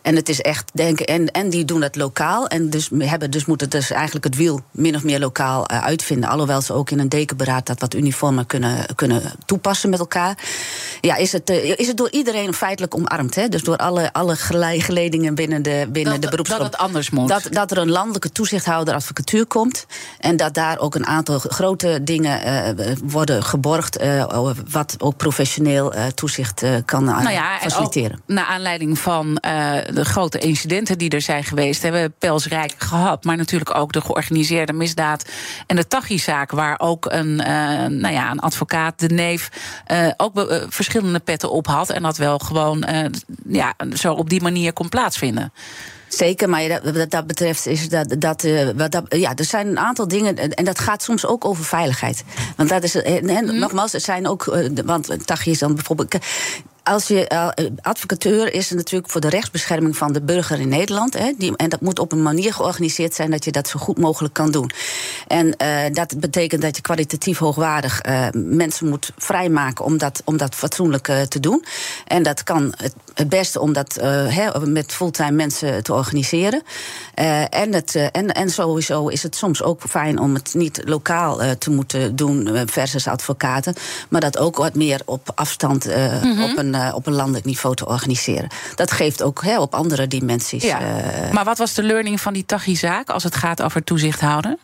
[0.02, 2.48] En het is echt denken, en, en die doen dat lokaal.
[2.48, 6.30] En dus, hebben, dus moeten dus eigenlijk het wiel min of meer lokaal uh, uitvinden.
[6.30, 10.38] Alhoewel ze ook in een dekenberaad dat wat uniformer kunnen, kunnen toepassen met elkaar.
[11.02, 13.36] Ja, is het, uh, is het door iedereen feitelijk omarmd.
[13.36, 13.50] Hè?
[13.50, 16.62] Dus door alle, alle geledingen binnen de, binnen dat, de beroepsgroep.
[16.62, 17.28] Dat het anders moet.
[17.28, 19.86] Dat, dat er een landelijke toezichthouder advocatuur komt.
[20.19, 22.41] En dat daar ook een aantal grote dingen
[22.80, 24.00] uh, worden geborgd.
[24.69, 28.21] wat ook professioneel uh, toezicht uh, kan uh, nou ja, faciliteren.
[28.25, 29.33] Naar aanleiding van
[29.93, 34.01] de grote incidenten die er zijn geweest, hebben we Pelsrijk gehad, maar natuurlijk ook de
[34.01, 35.29] georganiseerde misdaad
[35.67, 37.35] en de Tachi-zaak, waar ook een,
[37.99, 39.49] nou ja, een advocaat, de neef,
[40.17, 42.85] ook verschillende petten op had en dat wel gewoon
[43.47, 45.53] ja, zo op die manier kon plaatsvinden.
[46.08, 48.15] Zeker, maar wat dat betreft is dat.
[48.20, 50.38] dat, uh, wat dat ja, er zijn een aantal dingen.
[50.38, 52.24] En dat gaat soms ook over veiligheid.
[52.56, 52.96] Want dat is.
[52.96, 53.60] En, mm.
[53.60, 54.46] nogmaals, er zijn ook.
[54.46, 56.15] Uh, want Tachi is dan bijvoorbeeld
[56.86, 61.13] als je uh, advocateur is natuurlijk voor de rechtsbescherming van de burger in Nederland.
[61.13, 63.98] Hè, die, en dat moet op een manier georganiseerd zijn dat je dat zo goed
[63.98, 64.72] mogelijk kan doen.
[65.28, 70.38] En uh, dat betekent dat je kwalitatief hoogwaardig uh, mensen moet vrijmaken om dat, om
[70.38, 71.65] dat fatsoenlijk te doen.
[72.08, 72.74] En dat kan
[73.15, 76.62] het, beste om dat he, met fulltime mensen te organiseren.
[77.49, 81.69] en, het, en, en sowieso is het soms ook fijn om het niet lokaal te
[81.69, 83.73] moeten doen versus advocaten.
[84.10, 86.43] Maar dat ook wat meer op afstand mm -hmm.
[86.43, 88.47] op een op een landelijk niveau te organiseren.
[88.75, 90.63] Dat geeft ook op andere dimensies.
[90.63, 90.80] Ja.
[91.32, 94.60] Maar wat was de learning van die Tachi-zaak als het gaat over toezicht houden?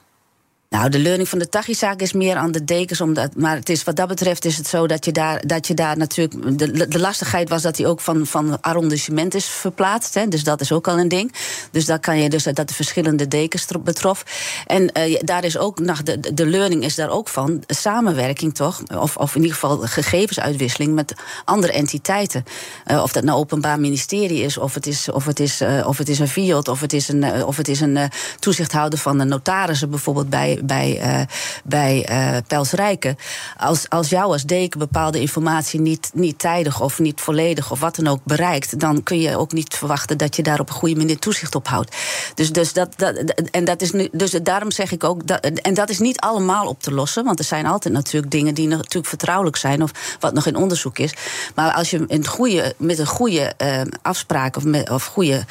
[0.72, 3.02] Nou, de learning van de Tachi-zaak is meer aan de dekens.
[3.02, 5.74] Omdat, maar het is, wat dat betreft is het zo dat je daar, dat je
[5.74, 6.58] daar natuurlijk.
[6.58, 10.14] De, de lastigheid was dat hij ook van, van arrondissement is verplaatst.
[10.14, 11.34] Hè, dus dat is ook al een ding.
[11.72, 14.26] Dus dat kan je dus dat de verschillende dekens betrof.
[14.68, 17.64] En uh, daar is ook nog de, de learning is daar ook van.
[17.68, 18.84] Samenwerking toch?
[18.98, 21.14] Of, of in ieder geval gegevensuitwisseling met
[21.46, 22.44] andere entiteiten.
[22.92, 25.98] Uh, of dat nou Openbaar Ministerie is, of het is, of het is, uh, of
[25.98, 29.24] het is een FIOD, of het is een, of het is een toezichthouder van de
[29.24, 31.22] notarissen bijvoorbeeld bij bij, uh,
[31.64, 33.14] bij uh.
[33.58, 37.96] Als, als jou als deken bepaalde informatie niet, niet tijdig of niet volledig of wat
[37.96, 40.96] dan ook bereikt, dan kun je ook niet verwachten dat je daar op een goede
[40.96, 41.96] manier toezicht op houdt.
[42.36, 43.16] Dus, dus, dat, dat,
[43.52, 46.68] en dat is nu, dus daarom zeg ik ook, dat, en dat is niet allemaal
[46.68, 50.34] op te lossen, want er zijn altijd natuurlijk dingen die natuurlijk vertrouwelijk zijn of wat
[50.34, 51.14] nog in onderzoek is.
[51.56, 55.46] Maar als je een goede, met een goede uh, afspraak of, met, of goede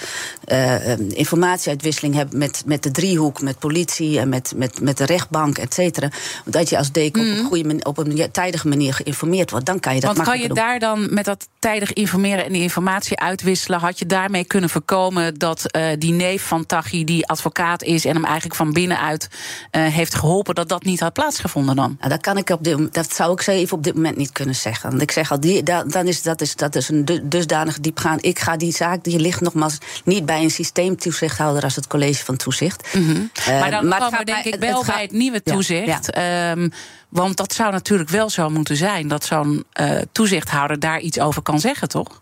[1.09, 5.75] informatieuitwisseling hebt met, met de driehoek, met politie en met, met, met de rechtbank, et
[5.75, 6.09] cetera.
[6.45, 7.45] Dat je als deken op een, mhm.
[7.45, 9.67] goede manier, op een tijdige manier geïnformeerd wordt.
[9.67, 12.63] Dan kan je dat Want kan je daar dan met dat tijdig informeren en die
[12.63, 17.83] informatie uitwisselen, had je daarmee kunnen voorkomen dat uh, die neef van Tachi, die advocaat
[17.83, 19.29] is en hem eigenlijk van binnenuit
[19.73, 21.97] uh, heeft geholpen, dat dat niet had plaatsgevonden dan?
[21.99, 24.33] Nou, dat, kan ik op dit, dat zou ik zo even op dit moment niet
[24.33, 24.91] kunnen zeggen.
[24.91, 28.19] Want ik zeg al, die, dan is, dat, is, dat is een dusdanig diepgaan.
[28.21, 32.37] Ik ga die zaak, die ligt nogmaals niet bij een systeemtoezichthouder als het college van
[32.37, 32.95] toezicht.
[32.95, 33.31] Mm -hmm.
[33.49, 36.11] uh, maar dan maar komen we denk ik wel bij het nieuwe toezicht.
[36.15, 36.73] Ja, um,
[37.09, 41.43] want dat zou natuurlijk wel zo moeten zijn dat zo'n uh, toezichthouder daar iets over
[41.43, 42.21] kan zeggen, toch?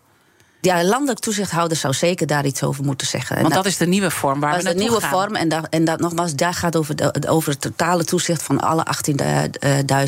[0.61, 3.35] Ja, landelijk toezichthouder zou zeker daar iets over moeten zeggen.
[3.35, 4.91] Want dat, dat, is de nieuwe vorm waar we naartoe gaan.
[4.91, 5.35] Dat is de nieuwe vorm.
[5.35, 8.85] En, dat, en dat, nogmaals, daar gaat over, de, over het totale toezicht van alle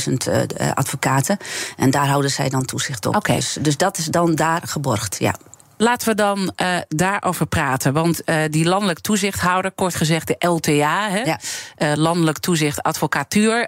[0.07, 1.37] 18.000 uh, advocaten.
[1.77, 3.15] En daar houden zij dan toezicht op.
[3.15, 3.35] Okay.
[3.35, 5.35] Dus, dus dat is dan daar geborgd, ja.
[5.81, 7.93] Laten we dan uh, daarover praten.
[7.93, 11.39] Want uh, die landelijk toezichthouder, kort gezegd de LTA, hè, ja.
[11.77, 13.67] uh, landelijk toezicht advocatuur,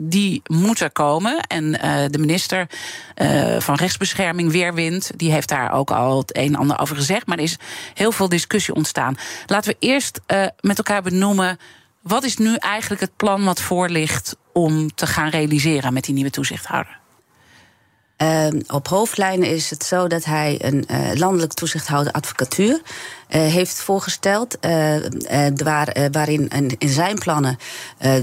[0.00, 1.40] die moet er komen.
[1.40, 1.72] En
[2.10, 2.66] de minister
[3.58, 7.26] van Rechtsbescherming, Weerwind, die heeft daar ook al het een en ander over gezegd.
[7.26, 7.58] Maar er is
[7.94, 9.16] heel veel discussie ontstaan.
[9.46, 10.20] Laten we eerst
[10.60, 11.58] met elkaar benoemen.
[12.02, 16.14] Wat is nu eigenlijk het plan wat voor ligt om te gaan realiseren met die
[16.14, 17.01] nieuwe toezichthouder?
[18.22, 23.82] Uh, op hoofdlijnen is het zo dat hij een uh, landelijk toezichthouder advocatuur uh, heeft
[23.82, 24.56] voorgesteld.
[25.54, 27.58] Waar, waarin in, zijn plannen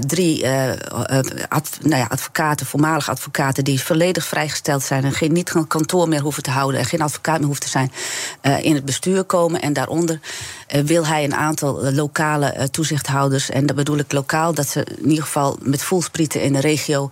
[0.06, 6.08] drie nou ja, advocaten, voormalige advocaten, die volledig vrijgesteld zijn en geen, niet een kantoor
[6.08, 7.92] meer hoeven te houden en geen advocaat meer hoeft te zijn,
[8.62, 9.60] in het bestuur komen.
[9.62, 10.20] En daaronder
[10.84, 15.24] wil hij een aantal lokale toezichthouders, en dat bedoel ik lokaal, dat ze in ieder
[15.24, 17.10] geval met voelsprieten in de regio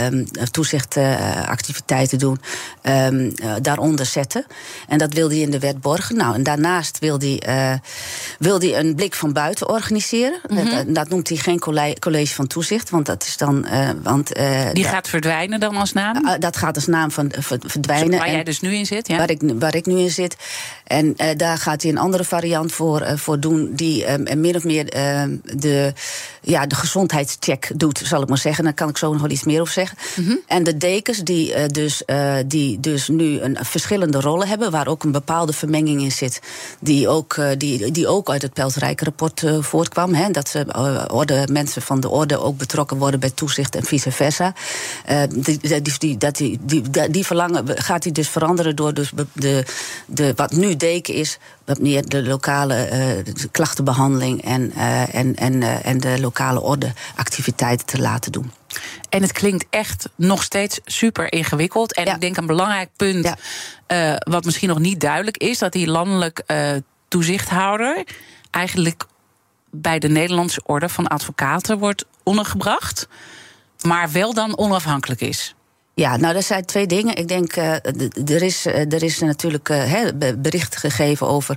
[0.00, 2.40] um, toezichtactiviteiten doen,
[2.82, 4.46] um, daaronder zetten.
[4.88, 6.16] En dat wil hij in de wet borgen.
[6.16, 7.78] Nou, en daarnaast wil hij, uh,
[8.38, 10.40] wil hij een blik van buiten organiseren.
[10.48, 10.70] Mm -hmm.
[10.70, 11.58] dat, dat, noemt hij geen
[11.98, 13.66] college van toezicht, want dat is dan.
[13.66, 14.34] Uh, want,
[14.72, 16.36] Die gaat verdwijnen dan als naam?
[16.38, 17.32] dat gaat als naam van
[17.66, 18.18] verdwijnen.
[18.18, 19.16] Waar jij dus nu in zit, ja?
[19.16, 20.36] Waar ik, waar ik nu in zit.
[20.92, 24.04] En daar gaat hij een andere variant voor, voor doen, die
[24.36, 24.84] min of meer
[25.42, 25.92] de,
[26.40, 28.64] ja, de gezondheidscheck doet, zal ik maar zeggen.
[28.64, 29.98] Daar kan ik zo nog wel iets meer over zeggen.
[30.16, 30.40] Mm -hmm.
[30.46, 32.02] En de dekens, die, dus,
[32.46, 36.40] die dus nu een verschillende rollen hebben, waar ook een bepaalde vermenging in zit
[36.80, 40.14] die ook, eh, die, die ook uit het Peltrijke-rapport uh, voortkwam.
[40.14, 40.66] Hè, dat ze,
[41.10, 44.54] orde, mensen van de orde ook betrokken worden bij toezicht en vice versa.
[45.30, 49.64] die, die, die, dat die, die, die verlangen gaat hij dus veranderen door dus de,
[50.06, 52.74] de, wat nu deken is, wat meer de lokale
[53.24, 54.72] de klachtenbehandeling en,
[55.12, 58.52] en, en, en de lokale ordeactiviteiten te laten doen.
[59.08, 61.94] En het klinkt echt nog steeds super ingewikkeld.
[61.94, 62.14] En ja.
[62.14, 63.34] ik denk een belangrijk punt,
[63.88, 64.12] ja.
[64.12, 66.70] uh, wat misschien nog niet duidelijk is, dat die landelijk uh,
[67.08, 68.04] toezichthouder
[68.50, 69.04] eigenlijk
[69.70, 73.08] bij de Nederlandse Orde van Advocaten wordt ondergebracht,
[73.82, 75.54] maar wel dan onafhankelijk is.
[75.94, 77.16] Ja, nou, er zijn twee dingen.
[77.16, 77.72] Ik denk, uh,
[78.30, 80.02] er, is, uh, er is natuurlijk uh,
[80.38, 81.56] bericht gegeven over...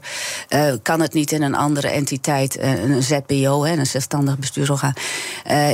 [0.82, 4.94] kan het niet in een andere entiteit, een ZBO, een zelfstandig bestuursorgaan...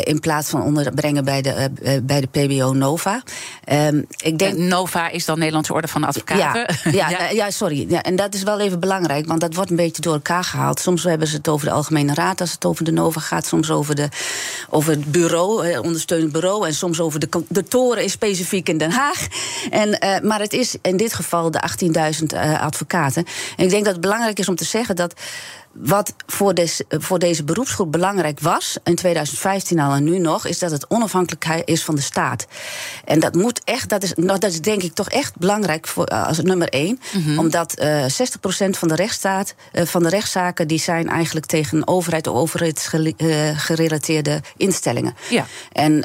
[0.03, 1.71] in plaats van onderbrengen bij de,
[2.03, 3.23] bij de PBO NOVA.
[3.71, 6.75] Um, ik denk, NOVA is dan Nederlandse Orde van Advocaten?
[6.91, 7.51] Ja, ja, ja.
[7.51, 7.85] sorry.
[7.89, 10.79] Ja, en dat is wel even belangrijk, want dat wordt een beetje door elkaar gehaald.
[10.79, 13.45] Soms hebben ze het over de Algemene Raad als het over de NOVA gaat...
[13.45, 14.09] soms over, de,
[14.69, 16.67] over het bureau, ondersteunend bureau...
[16.67, 19.27] en soms over de, de toren is specifiek in Den Haag.
[19.69, 21.61] En, uh, maar het is in dit geval de
[22.19, 23.25] 18.000 uh, advocaten.
[23.57, 25.13] En ik denk dat het belangrijk is om te zeggen dat
[25.73, 30.59] wat voor, des, voor, deze beroepsgroep belangrijk was, in 2015 al en nu nog, is
[30.59, 32.47] dat het onafhankelijkheid is van de staat.
[33.05, 36.11] En dat moet echt, dat is, nou, dat is denk ik toch echt belangrijk voor,
[36.11, 36.99] uh, als nummer één.
[37.13, 37.39] Mm -hmm.
[37.39, 38.07] Omdat uh, 60%
[38.69, 45.15] van de rechtsstaat, uh, van de rechtszaken, die zijn eigenlijk tegen overheid of overheidsgerelateerde instellingen.
[45.29, 45.45] Ja.
[45.71, 46.03] En,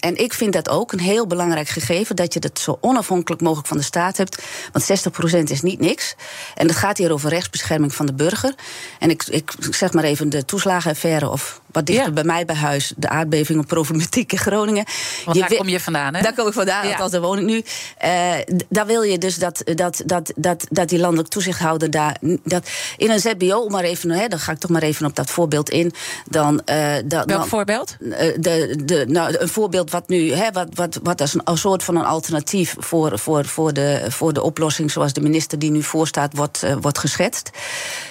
[0.00, 3.68] en ik vind dat ook een heel belangrijk gegeven, dat je dat zo onafhankelijk mogelijk
[3.68, 4.42] van de staat hebt.
[4.72, 6.14] Want 60% is niet niks.
[6.54, 8.54] En het gaat hier over rechtsbescherming van de burger.
[8.98, 12.12] En ik, ik zeg maar even de toeslagenaffaire of wat dichter ja.
[12.12, 14.84] bij mij bij huis, de aardbeving of problematiek in Groningen.
[15.24, 16.22] Want je daar kom je vandaan, hè?
[16.22, 16.90] Daar kom ik vandaan, ja.
[16.90, 17.62] althans daar woon ik nu.
[18.04, 22.16] Uh, daar wil je dus dat, dat, dat, dat, dat die landelijk toezichthouder daar...
[22.44, 25.30] Dat, in een ZBO, maar even, hè, dan ga ik toch maar even op dat
[25.30, 25.92] voorbeeld in.
[26.30, 27.96] Dan, uh, dat, Welk dan, voorbeeld?
[28.00, 31.58] Uh, de, de, nou, een voorbeeld wat nu, hè, wat, wat, wat als een, een
[31.58, 35.70] soort van een alternatief voor, voor, voor, de, voor de oplossing zoals de minister die
[35.70, 37.50] nu voorstaat, wordt, wordt geschetst.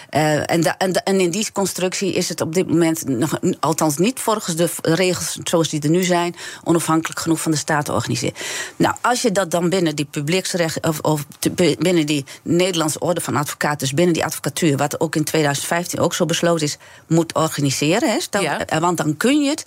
[0.09, 4.19] En, da, en, en, in die constructie is het op dit moment nog, althans niet
[4.19, 8.35] volgens de regels zoals die er nu zijn, onafhankelijk genoeg van de staat te organiseren.
[8.75, 13.21] Nou, als je dat dan binnen die publieksrecht of, of te, binnen die Nederlandse orde
[13.21, 17.33] van advocaten, dus binnen die advocatuur, wat ook in 2015 ook zo besloten is, moet
[17.33, 18.09] organiseren.
[18.09, 18.65] Hè, stel, ja.
[18.79, 19.65] Want dan kun je het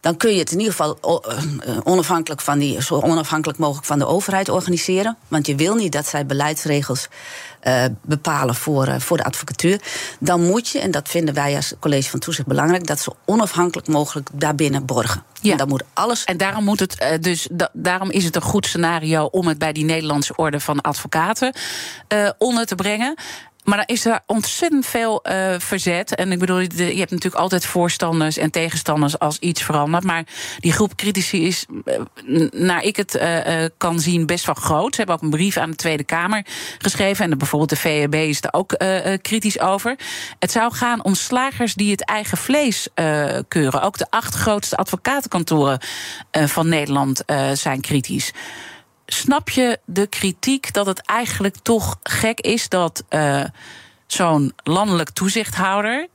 [0.00, 1.22] dan kun je het in ieder geval
[1.84, 5.16] onafhankelijk, van die, zo onafhankelijk mogelijk van de overheid organiseren.
[5.28, 7.08] Want je wil niet dat zij beleidsregels
[7.64, 9.80] uh, bepalen voor, uh, voor de advocatuur.
[10.20, 13.88] Dan moet je, en dat vinden wij als college van toezicht belangrijk, dat ze onafhankelijk
[13.88, 15.22] mogelijk daarbinnen borgen.
[15.40, 15.50] Ja.
[15.52, 16.24] En dan moet alles.
[16.24, 19.58] En daarom, moet het, uh, dus da daarom is het een goed scenario om het
[19.58, 21.54] bij die Nederlandse orde van advocaten
[22.38, 23.14] onder te brengen.
[23.64, 26.14] Maar dan is er ontzettend veel uh, verzet.
[26.14, 30.04] En ik bedoel, je hebt natuurlijk altijd voorstanders en tegenstanders als iets verandert.
[30.04, 30.24] Maar
[30.58, 31.66] die groep critici is,
[32.24, 34.94] uh, naar ik het uh, kan zien, best wel groot.
[34.94, 36.44] Ze hebben ook een brief aan de Tweede Kamer
[36.78, 37.24] geschreven.
[37.24, 38.76] En de, bijvoorbeeld de VEB is er ook
[39.22, 39.96] kritisch over.
[40.38, 42.88] Het zou gaan om slagers die het eigen vlees
[43.48, 43.82] keuren.
[43.82, 45.80] Ook de acht grootste advocatenkantoren
[46.30, 48.32] van Nederland zijn kritisch.
[49.12, 53.44] Snap je de kritiek dat het eigenlijk toch gek is dat uh,
[54.06, 56.08] zo'n landelijk toezichthouder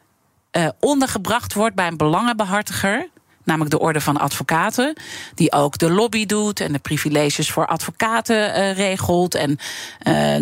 [0.52, 3.10] uh, ondergebracht wordt bij een belangenbehartiger?
[3.44, 4.98] Namelijk de Orde van Advocaten,
[5.34, 9.36] die ook de lobby doet en de privileges voor advocaten uh, regelt.
[9.36, 9.58] En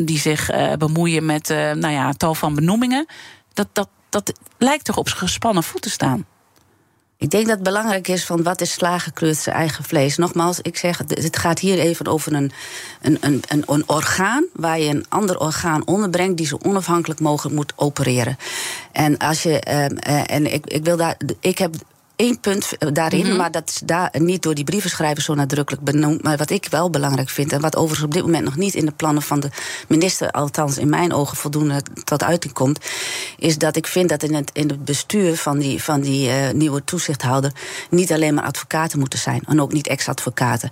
[0.06, 3.06] die zich bemoeien met nou ja, tal van benoemingen.
[3.54, 6.26] Dat, dat, dat lijkt toch op gespannen voet te staan.
[7.24, 10.18] Ik denk dat het belangrijk is van wat is slagenkleurd zijn eigen vlees.
[10.18, 12.52] Nogmaals, ik zeg, het gaat hier even over een,
[13.02, 17.74] een, een, een, orgaan waar je een ander orgaan onderbrengt die zo onafhankelijk mogelijk moet
[17.76, 18.38] opereren.
[18.92, 21.76] En als je, en ik, ik wil daar, ik heb
[22.24, 23.38] één punt daarin, mm -hmm.
[23.38, 26.24] maar dat is daar niet door die brievenschrijver zo nadrukkelijk benoemd.
[26.24, 28.86] Maar wat ik wel belangrijk vind, en wat overigens op dit moment nog niet in
[28.86, 29.50] de plannen van de
[29.88, 32.80] minister, althans in mijn ogen voldoende tot uiting komt,
[33.38, 36.50] is dat ik vind dat in het, in het bestuur van die, van die uh,
[36.52, 37.52] nieuwe toezichthouder
[37.90, 40.72] niet alleen maar advocaten moeten zijn en ook niet ex-advocaten.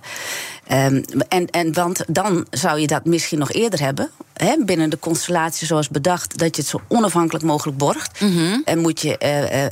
[0.72, 4.10] Um, en, en want dan zou je dat misschien nog eerder hebben.
[4.42, 8.20] Hè, binnen de constellatie zoals bedacht, dat je het zo onafhankelijk mogelijk borgt.
[8.20, 8.62] Mm -hmm.
[8.64, 9.16] En moet je,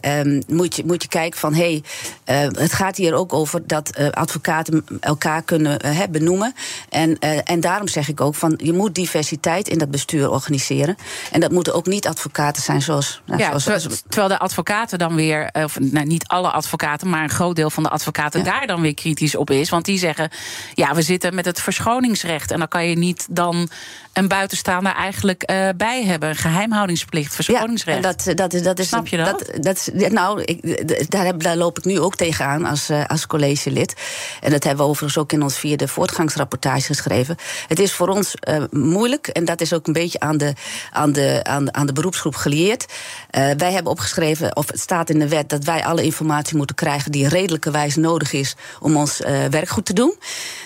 [0.04, 1.82] uh, uh, moet, je, moet je kijken van hé,
[2.24, 5.78] hey, uh, het gaat hier ook over dat advocaten elkaar kunnen
[6.10, 6.54] benoemen.
[6.88, 10.96] En, en daarom zeg ik ook van je moet diversiteit in dat bestuur organiseren.
[11.32, 13.20] En dat moeten ook niet advocaten zijn zoals.
[13.26, 17.30] Nou, ja, zoals, terwijl de advocaten dan weer, of nou, niet alle advocaten, maar een
[17.30, 18.50] groot deel van de advocaten ja.
[18.50, 19.68] daar dan weer kritisch op is.
[19.70, 20.30] Want die zeggen
[20.74, 22.50] ja, we zitten met het verschoningsrecht.
[22.50, 23.68] En dan kan je niet dan
[24.12, 24.28] een
[24.62, 26.36] buitenstaander eigenlijk uh, bij hebben.
[26.36, 28.02] Geheimhoudingsplicht, verschoningsrecht.
[28.02, 29.50] Ja, dat, dat, dat is, Snap je dat?
[29.60, 33.26] dat, dat nou, ik, daar, heb, daar loop ik nu ook tegenaan als, uh, als
[33.26, 33.94] collegelid.
[34.40, 37.36] En dat hebben we overigens ook in ons vierde voortgangsrapportage geschreven.
[37.68, 40.52] Het is voor ons uh, moeilijk, en dat is ook een beetje aan de,
[40.90, 42.86] aan de, aan de, aan de beroepsgroep geleerd.
[43.30, 47.12] wij hebben opgeschreven, of het staat in de wet, dat wij alle informatie moeten krijgen
[47.12, 49.18] die redelijkerwijs nodig is om ons
[49.50, 50.14] werk goed te doen.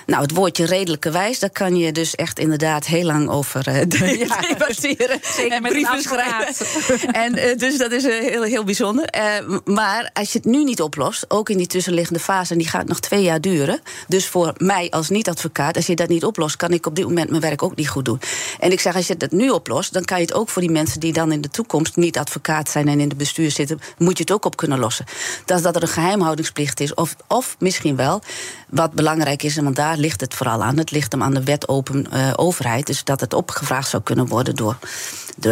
[0.07, 3.84] Nou, het woordje redelijkerwijs, daar kan je dus echt inderdaad heel lang over
[4.49, 5.20] debatteren.
[5.37, 6.66] Zeker met brieven schrijven.
[7.25, 9.05] en, eh, dus dat is eh, heel, heel bijzonder.
[9.05, 9.23] Eh,
[9.64, 12.88] maar als je het nu niet oplost, ook in die tussenliggende fase, en die gaat
[12.88, 13.81] nog twee jaar duren.
[14.09, 17.31] Dus voor mij als niet-advocaat, als je dat niet oplost, kan ik op dit moment
[17.31, 18.20] mijn werk ook niet goed doen.
[18.61, 20.70] En ik zeg, als je dat nu oplost, dan kan je het ook voor die
[20.70, 24.16] mensen die dan in de toekomst niet advocaat zijn en in de bestuur zitten, moet
[24.16, 25.04] je het ook op kunnen lossen.
[25.44, 28.23] Dat, dat er een geheimhoudingsplicht is, of, of misschien wel,
[28.69, 30.79] wat belangrijk is, want daar ligt het vooral aan.
[30.79, 32.06] Het ligt hem aan de wet open
[32.37, 32.87] overheid.
[32.87, 33.35] Dus dat het
[33.65, 34.77] opgevraagd zou kunnen worden door.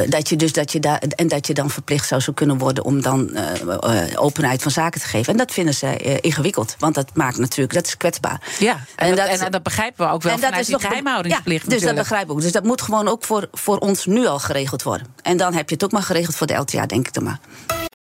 [0.08, 0.98] dat je dus dat je daar.
[1.16, 4.70] En dat je dan verplicht zou zo kunnen worden om dan eh, eh, openheid van
[4.70, 5.32] zaken te geven.
[5.32, 6.76] En dat vinden zij eh, ingewikkeld.
[6.78, 8.40] Want dat maakt natuurlijk, dat is kwetsbaar.
[8.58, 11.64] Ja, en, dat, en dat begrijpen we ook wel en dat is die be- geheimhoudingsplicht
[11.64, 12.40] Ja, dus dat begrijp ik ook.
[12.40, 15.06] Dus dat moet gewoon ook voor, voor ons nu al geregeld worden.
[15.22, 17.38] En dan heb je het ook maar geregeld voor de LTA, denk ik dan maar.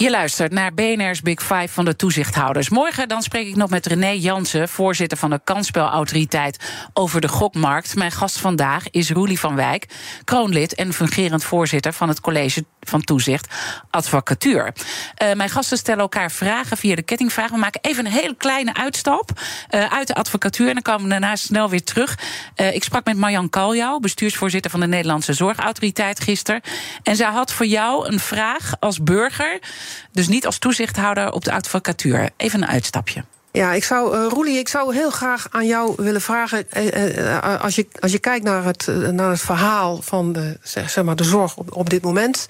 [0.00, 2.68] Je luistert naar BNR's Big Five van de toezichthouders.
[2.68, 6.58] Morgen dan spreek ik nog met René Jansen, voorzitter van de Kansspelautoriteit,
[6.92, 7.94] over de gokmarkt.
[7.94, 9.88] Mijn gast vandaag is Roelie van Wijk,
[10.24, 13.54] kroonlid en fungerend voorzitter van het College van Toezicht
[13.90, 14.72] Advocatuur.
[15.14, 17.50] Eh, mijn gasten stellen elkaar vragen via de kettingvraag.
[17.50, 19.30] We maken even een hele kleine uitstap
[19.68, 22.18] eh, uit de advocatuur en dan komen we daarna snel weer terug.
[22.54, 26.60] Eh, ik sprak met Marjan Kaljouw, bestuursvoorzitter van de Nederlandse Zorgautoriteit gisteren.
[27.02, 29.58] En zij had voor jou een vraag als burger,
[30.12, 32.30] dus niet als toezichthouder op de advocatuur.
[32.36, 33.24] Even een uitstapje.
[33.52, 36.70] Ja, ik zou, eh Roelie, ik zou heel graag aan jou willen vragen.
[36.70, 41.02] eh, eh, als, je, als je kijkt naar het, naar het verhaal van de, zeg,
[41.02, 42.46] maar de zorg op, op dit moment.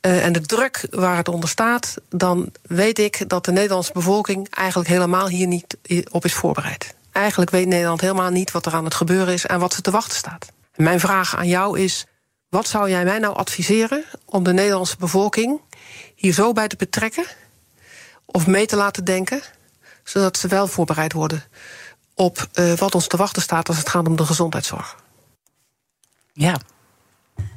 [0.00, 1.94] en de druk waar het onder staat.
[2.08, 5.76] dan weet ik dat de Nederlandse bevolking eigenlijk helemaal hier niet
[6.10, 6.94] op is voorbereid.
[7.12, 9.90] Eigenlijk weet Nederland helemaal niet wat er aan het gebeuren is en wat ze te
[9.90, 10.46] wachten staat.
[10.76, 12.06] Mijn vraag aan jou is:
[12.48, 15.60] wat zou jij mij nou adviseren om de Nederlandse bevolking
[16.24, 17.24] hier zo bij te betrekken
[18.24, 19.42] of mee te laten denken?
[20.04, 21.44] zodat ze wel voorbereid worden
[22.14, 24.96] op eh, wat ons te wachten staat als het gaat om de gezondheidszorg.
[26.32, 26.60] Ja.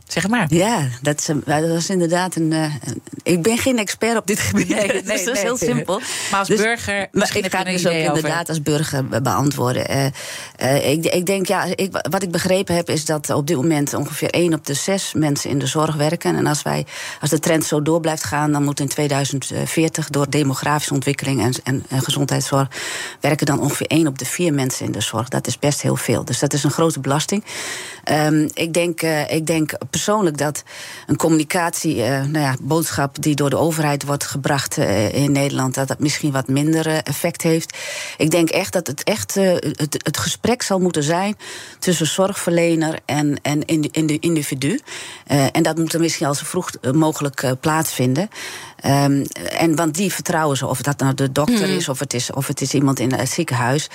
[0.07, 0.45] Zeg maar.
[0.53, 4.39] Ja, dat is, dat is inderdaad een, eh, een- Ik ben geen expert op dit
[4.39, 4.67] gebied.
[4.75, 5.43] Nee, nee, dus dat is nee.
[5.43, 6.01] heel simpel.
[6.31, 9.87] Maar als Dus- burger, Maar ik ga dus ook inderdaad als burger be- beantwoorden.
[9.87, 10.05] Eh,
[10.55, 13.93] eh, ik, ik denk, ja, ik, wat ik begrepen heb, is dat op dit moment
[13.93, 16.35] ongeveer 1 op de 6 mensen in de zorg werken.
[16.35, 16.85] En als, wij,
[17.21, 21.53] als de trend zo door blijft gaan, dan moet in 2040 door demografische ontwikkeling en,
[21.63, 22.67] en, en gezondheidszorg
[23.21, 25.27] werken dan ongeveer 1 op de 4 mensen in de zorg.
[25.29, 26.25] Dat is best heel veel.
[26.25, 27.43] Dus dat is een grote belasting.
[28.03, 30.63] Ehm, ik, denk, ik denk persoonlijk dat
[31.07, 35.73] een communicatie, eh, nou ja, boodschap die door de overheid wordt gebracht eh, in Nederland,
[35.73, 37.77] dat dat misschien wat minder eh, effect heeft.
[38.17, 41.37] Ik denk echt dat het echt het, het gesprek zal moeten zijn
[41.79, 44.79] tussen zorgverlener en, en in in de individu.
[45.51, 48.29] En dat moet er misschien al zo vroeg mogelijk plaatsvinden.
[48.77, 49.25] Ehm,
[49.57, 52.47] en want die vertrouwen ze, of dat nou de dokter is, of het is, of
[52.47, 53.89] het is iemand in het ziekenhuis.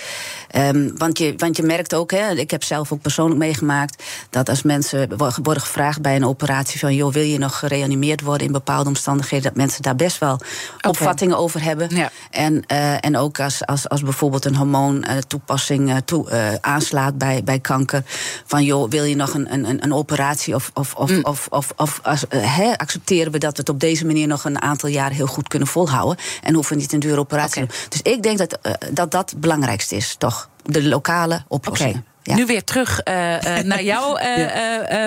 [0.50, 4.48] Ehm, want, je, want je merkt ook, hè, ik heb zelf ook persoonlijk meegemaakt, dat
[4.48, 8.46] als mensen wo- worden gevraagd bij een operatie van joh, wil je nog gereanimeerd worden
[8.46, 10.40] in bepaalde omstandigheden, dat mensen daar best wel
[10.80, 11.96] opvattingen over hebben.
[11.96, 12.10] Ja.
[12.30, 17.42] En, eh, en ook als, als, als bijvoorbeeld een hormoontoepassing eh, toe, eh, aanslaat bij,
[17.44, 18.02] bij kanker.
[18.46, 20.54] Van joh, wil je nog een, een, een operatie?
[20.54, 24.26] Of, of, of, of, of, of als, hè, accepteren we dat het op deze manier
[24.26, 26.16] nog een aantal jaren heel goed kunnen volhouden?
[26.42, 27.76] En hoeven niet een dure operatie te doen.
[27.88, 30.48] Dus ik denk dat, eh, dat dat het belangrijkste is, toch?
[30.64, 32.04] De lokale oplossingen.
[32.22, 32.34] Ja.
[32.34, 34.18] Nu weer terug eh, eh, naar jouw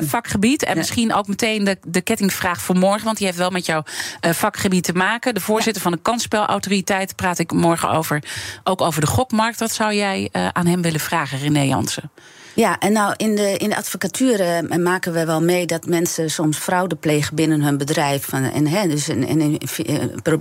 [0.03, 0.63] vakgebied.
[0.63, 0.77] En Ja.
[0.77, 3.05] misschien ook meteen de, de kettingvraag voor morgen.
[3.05, 3.83] Want die heeft wel met jouw
[4.21, 5.33] vakgebied te maken.
[5.33, 8.23] De voorzitter van de kansspelautoriteit praat ik morgen over.
[8.63, 9.59] Ook over de gokmarkt.
[9.59, 12.11] Wat zou jij aan hem willen vragen, René Jansen?
[12.55, 16.31] Ja, en nou in de, in de advocatuur eh, maken we wel mee dat mensen
[16.31, 18.33] soms fraude plegen binnen hun bedrijf.
[18.33, 19.59] En, hè, dus in, in,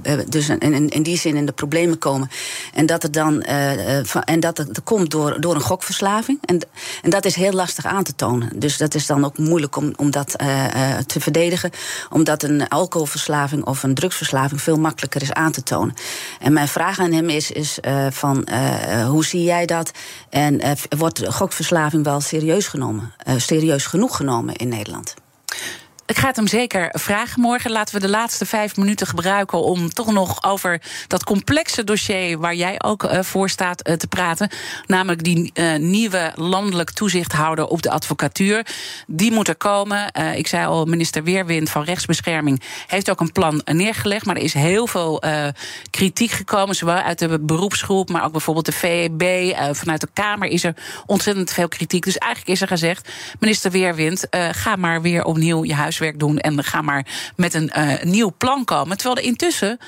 [0.03, 2.31] eh, dus in, in die zin in de problemen komen.
[2.75, 6.39] En dat het dan uh, en dat het komt door, door een gokverslaving.
[6.45, 6.61] En,
[7.03, 8.51] en dat is heel lastig aan te tonen.
[8.55, 10.39] Dus dat is dan ook moeilijk om, om dat
[11.07, 11.71] te verdedigen.
[12.11, 15.95] Omdat een alcoholverslaving of een drugsverslaving veel makkelijker is aan te tonen.
[16.41, 17.79] En mijn vraag aan hem is, is
[18.11, 18.49] van
[19.07, 19.91] hoe zie jij dat?
[20.31, 20.61] En
[20.99, 25.15] wordt gokverslaving wel serieus genomen, uh, serieus genoeg genomen in Nederland.
[26.07, 27.71] Ik ga het hem zeker vragen morgen.
[27.71, 32.55] Laten we de laatste vijf minuten gebruiken om toch nog over dat complexe dossier waar
[32.55, 34.49] jij ook uh, voor staat uh, te praten.
[34.87, 38.67] Namelijk die uh, nieuwe landelijk toezichthouder op de advocatuur.
[39.07, 40.13] Die moet er komen.
[40.37, 44.27] ik zei al, minister Weerwind van Rechtsbescherming heeft ook een plan neergelegd.
[44.27, 45.23] Maar er is heel veel
[45.91, 49.55] kritiek gekomen, zowel uit de beroepsgroep, maar ook bijvoorbeeld de VEB.
[49.77, 50.75] vanuit de Kamer is er
[51.07, 52.05] ontzettend veel kritiek.
[52.05, 53.09] Dus eigenlijk is er gezegd,
[53.41, 57.71] minister Weerwind, ga maar weer opnieuw je huis huiswerk doen en ga maar met een
[57.77, 58.97] uh, nieuw plan komen.
[58.97, 59.79] Terwijl er intussen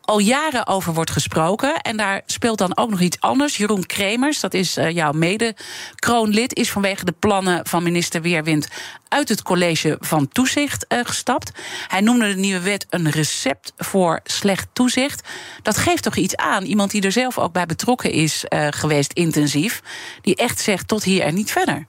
[0.00, 1.76] al jaren over wordt gesproken.
[1.80, 3.56] En daar speelt dan ook nog iets anders.
[3.56, 8.68] Jeroen Kremers, dat is uh, jouw mede-kroonlid, is vanwege de plannen van minister Weerwind
[9.08, 11.50] uit het college van toezicht uh, gestapt.
[11.88, 15.28] Hij noemde de nieuwe wet een recept voor slecht toezicht.
[15.62, 16.64] Dat geeft toch iets aan.
[16.64, 19.82] Iemand die er zelf ook bij betrokken is geweest, intensief.
[20.20, 21.86] Die echt zegt tot hier en niet verder.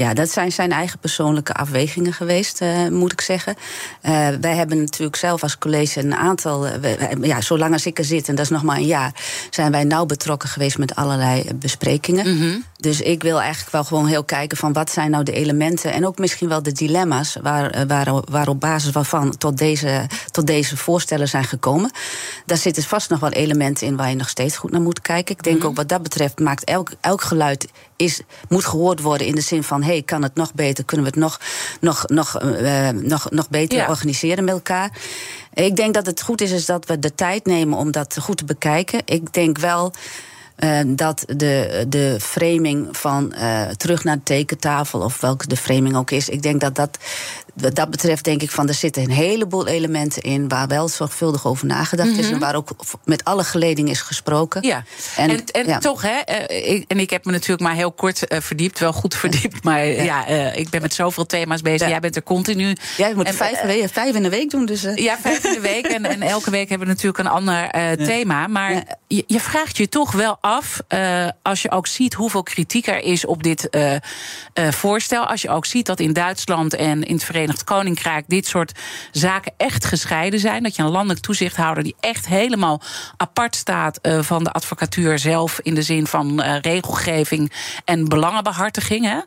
[0.00, 3.54] Ja, dat zijn zijn eigen persoonlijke afwegingen geweest, uh, moet ik zeggen.
[4.02, 6.66] Uh, wij hebben natuurlijk zelf als college een aantal.
[6.66, 6.72] Uh,
[7.20, 9.14] ja, zolang als ik er zit, en dat is nog maar een jaar,
[9.50, 12.36] zijn wij nauw betrokken geweest met allerlei besprekingen.
[12.36, 12.64] Mm.
[12.80, 16.06] Dus ik wil eigenlijk wel gewoon heel kijken van wat zijn nou de elementen en
[16.06, 20.76] ook misschien wel de dilemma's waar, waar, waar op basis waarvan tot deze, tot deze
[20.76, 21.90] voorstellen zijn gekomen.
[22.46, 25.34] Daar zitten vast nog wel elementen in waar je nog steeds goed naar moet kijken.
[25.34, 25.70] Ik denk mm -hmm.
[25.70, 29.62] ook wat dat betreft maakt elk, elk geluid is, moet gehoord worden in de zin
[29.62, 30.84] van: hey, kan het nog beter?
[30.84, 31.40] Kunnen we het nog,
[31.80, 33.88] nog, nog, uh, nog, nog beter ja.
[33.88, 34.90] organiseren met elkaar?
[35.54, 38.36] Ik denk dat het goed is, is dat we de tijd nemen om dat goed
[38.36, 39.02] te bekijken.
[39.04, 39.92] Ik denk wel.
[40.64, 45.96] Uh, dat de, de framing van uh, terug naar de tekentafel, of welke de framing
[45.96, 46.98] ook is, ik denk dat dat
[47.54, 51.46] wat dat betreft denk ik van er zitten een heleboel elementen in waar wel zorgvuldig
[51.46, 52.24] over nagedacht mm -hmm.
[52.24, 52.44] is en mhm.
[52.44, 52.70] waar ook
[53.04, 54.62] met alle geleding is gesproken.
[54.62, 54.84] Ja,
[55.16, 55.78] en, en, en ja.
[55.78, 59.14] toch, hè, ik, en ik heb me natuurlijk maar heel kort uh, verdiept, wel goed
[59.14, 61.88] verdiept, maar ja, ja uh, ik ben met zoveel thema's bezig.
[61.88, 62.76] Jij bent er continu.
[62.96, 64.86] Jij moet en, vijf, uh, vijf, in de week doen, dus.
[64.94, 68.46] Ja, vijf in de week en, en, elke week hebben we natuurlijk een ander thema.
[68.46, 70.80] Maar je, je, vraagt je toch wel af,
[71.42, 73.68] als je ook ziet hoeveel kritiek er is op dit
[74.54, 78.46] voorstel, als je ook ziet dat in Duitsland en in het Verenigd Verenigd Koninkrijk dit
[78.46, 78.72] soort
[79.10, 80.62] zaken echt gescheiden zijn.
[80.62, 82.80] Dat je een landelijk toezichthouder die echt helemaal
[83.16, 85.60] apart staat uh, van de advocatuur zelf.
[85.62, 87.52] In de zin van uh, regelgeving
[87.84, 89.04] en belangenbehartiging.
[89.04, 89.18] Hè.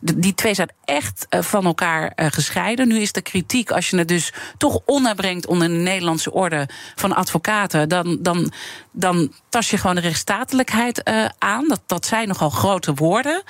[0.00, 2.88] Die twee zijn echt uh, van elkaar gescheiden.
[2.88, 7.14] Nu is de kritiek, als je het dus toch onderbrengt onder de Nederlandse orde van
[7.14, 7.88] advocaten.
[7.88, 8.52] dan, dan,
[8.92, 11.68] dan tas je gewoon de rechtsstatelijkheid aan.
[11.68, 13.42] Dat, dat zijn nogal grote woorden.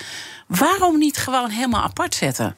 [0.47, 2.57] Waarom niet gewoon helemaal apart zetten?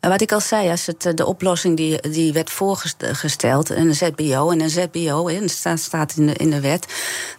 [0.00, 4.60] Wat ik al zei, als het, de oplossing die, die werd voorgesteld, een ZBO en
[4.60, 6.86] een ZBO, en staat, staat in, de, in de wet,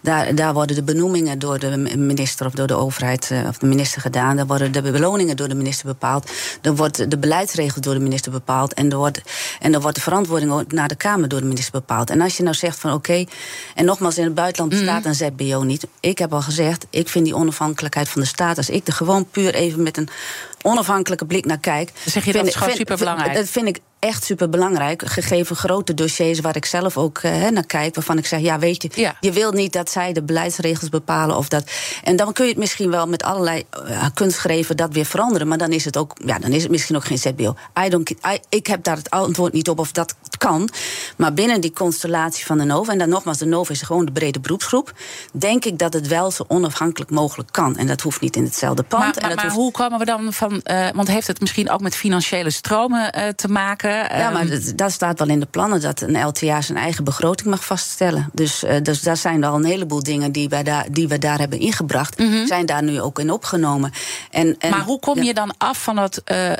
[0.02, 4.00] daar, daar worden de benoemingen door de minister of door de overheid of de minister
[4.00, 8.00] gedaan, daar worden de beloningen door de minister bepaald, dan wordt de beleidsregels door de
[8.00, 8.74] minister bepaald.
[8.74, 9.20] En er wordt,
[9.60, 12.10] en dan wordt de verantwoording naar de Kamer door de minister bepaald.
[12.10, 13.28] En als je nou zegt van oké, okay,
[13.74, 15.86] en nogmaals, in het buitenland bestaat een ZBO niet.
[16.00, 19.26] Ik heb al gezegd, ik vind die onafhankelijkheid van de staat, als ik er gewoon
[19.30, 20.08] puur even met een
[20.62, 21.90] onafhankelijke blik naar kijk.
[21.94, 23.34] Dan zeg je dat is gewoon superbelangrijk.
[23.34, 25.02] Dat vind ik echt super belangrijk.
[25.06, 27.94] Gegeven grote dossiers waar ik zelf ook uh, naar kijk.
[27.94, 29.16] Waarvan ik zeg, ja, weet je, ja.
[29.20, 31.36] je wilt niet dat zij de beleidsregels bepalen.
[31.36, 31.70] Of dat.
[32.04, 33.64] En dan kun je het misschien wel met allerlei
[34.46, 35.48] uh, dat weer veranderen.
[35.48, 37.54] Maar dan is het ook, ja, dan is het misschien ook geen ZBO.
[37.84, 40.68] I don't, I, ik heb daar het antwoord niet op of dat kan.
[41.16, 44.12] Maar binnen die constellatie van de NOVA, en dan nogmaals, de NOVA is gewoon de
[44.12, 44.92] brede beroepsgroep.
[45.32, 47.76] Denk ik dat het wel zo onafhankelijk mogelijk kan.
[47.76, 49.02] En dat hoeft niet in hetzelfde pand.
[49.02, 49.56] Maar, maar, en dat maar hoeft...
[49.56, 50.60] hoe komen we dan van.
[50.64, 53.91] Uh, want heeft het misschien ook met financiële stromen te maken?
[53.92, 57.64] Ja, maar dat staat wel in de plannen dat een LTA zijn eigen begroting mag
[57.64, 58.30] vaststellen.
[58.32, 61.18] Dus, uh, dus daar zijn er al een heleboel dingen die, wij daar, die we
[61.18, 62.46] daar hebben ingebracht, mm -hmm.
[62.46, 63.92] zijn daar nu ook in opgenomen.
[64.30, 66.56] En, en, maar hoe kom je dan af van dat, uh, uh,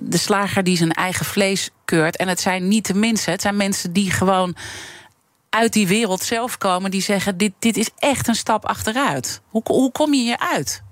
[0.00, 2.16] de slager die zijn eigen vlees keurt?
[2.16, 4.56] En het zijn niet de mensen, het zijn mensen die gewoon
[5.50, 9.40] uit die wereld zelf komen, die zeggen: dit, dit is echt een stap achteruit.
[9.48, 10.82] Hoe, hoe kom je hieruit?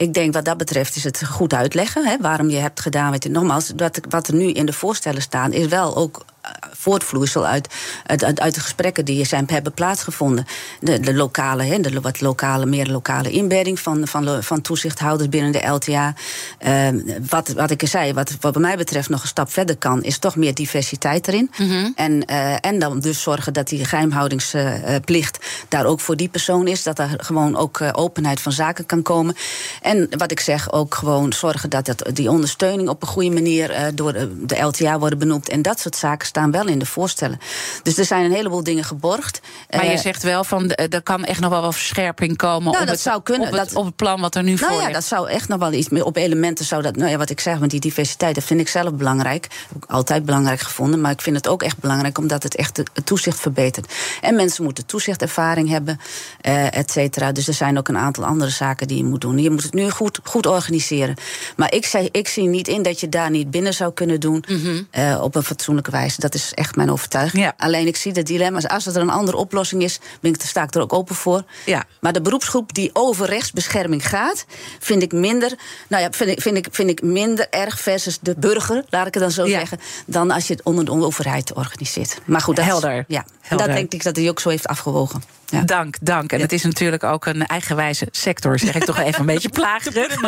[0.00, 3.10] Ik denk wat dat betreft is het goed uitleggen hè, waarom je hebt gedaan.
[3.10, 6.24] Weet je, nogmaals, wat, wat er nu in de voorstellen staan, is wel ook
[6.72, 7.68] voortvloeisel uit,
[8.06, 10.46] uit, uit, de gesprekken die zijn, hebben plaatsgevonden.
[10.80, 15.52] De, de lokale, hè, de wat lokale, meer lokale inbedding van, van, van toezichthouders binnen
[15.52, 16.14] de LTA.
[16.58, 20.02] Ehm, wat, wat ik zei, wat, wat bij mij betreft nog een stap verder kan,
[20.02, 21.50] is toch meer diversiteit erin.
[21.58, 21.90] Mhm.
[21.94, 25.38] en, uh, en dan dus zorgen dat die geheimhoudingsplicht
[25.68, 26.82] daar ook voor die persoon is.
[26.82, 29.34] Dat er gewoon ook openheid van zaken kan komen.
[29.82, 33.90] En wat ik zeg, ook gewoon zorgen dat het, die ondersteuning op een goede manier
[33.94, 35.48] door de LTA worden benoemd.
[35.48, 37.38] En dat soort zaken staan wel in de voorstellen.
[37.82, 39.40] Dus er zijn een heleboel dingen geborgd.
[39.70, 42.80] Maar je eh, zegt wel van er kan echt nog wel wat verscherping komen nou,
[42.80, 44.82] op, dat het, zou kunnen, op, het, op het plan wat er nu nou voor
[44.82, 46.04] ja, dat zou echt nog wel iets meer.
[46.04, 46.96] Op elementen zou dat.
[46.96, 49.48] Nou ja, wat ik zeg, met die diversiteit, dat vind ik zelf belangrijk.
[49.68, 51.00] Heb ik altijd belangrijk gevonden.
[51.00, 53.92] Maar ik vind het ook echt belangrijk omdat het echt het toezicht verbetert.
[54.20, 56.00] En mensen moeten toezichtervaring hebben,
[56.46, 57.32] uh, et cetera.
[57.32, 59.38] Dus er zijn ook een aantal andere zaken die je moet doen.
[59.38, 61.14] Je moet het nu goed, goed organiseren.
[61.56, 64.44] Maar ik, zei, ik zie niet in dat je daar niet binnen zou kunnen doen
[64.48, 64.88] mm
[65.20, 66.19] op een fatsoenlijke wijze.
[66.20, 67.52] Dat is echt mijn overtuiging.
[67.56, 68.68] Alleen ik zie de dilemma's.
[68.68, 71.42] Als er een andere oplossing is, ben ik, sta ik er ook open voor.
[71.66, 71.84] Ja.
[72.00, 74.44] Maar de beroepsgroep die over rechtsbescherming gaat,
[74.78, 75.52] vind ik minder.
[75.88, 79.14] Nou ja, vind ik, vind ik, vind ik minder erg versus de burger, laat ik
[79.14, 82.18] het dan zo zeggen, dan als je het onder de overheid organiseert.
[82.24, 82.96] Maar goed, dat helder.
[82.98, 85.22] Is, ja, dat denk ik dat hij ook zo heeft afgewogen.
[85.50, 85.62] Ja.
[85.62, 86.32] Dank, dank.
[86.32, 90.18] En het is natuurlijk ook een eigenwijze sector, zeg ik toch even een beetje plagerig.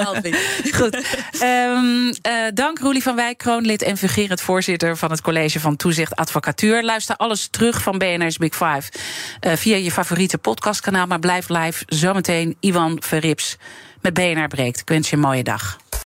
[0.75, 0.95] Goed.
[1.43, 2.13] Um, uh,
[2.55, 6.83] dank Roelie van Wijk, kroonlid en fungerend voorzitter van het College van Toezicht Advocatuur.
[6.85, 8.83] Luister alles terug van BNR's Big Five
[9.47, 11.07] uh, via je favoriete podcastkanaal.
[11.07, 11.85] Maar blijf live.
[11.87, 13.57] Zometeen Iwan Verrips
[14.01, 14.81] met BNR Breekt.
[14.81, 15.79] Ik wens je een mooie dag.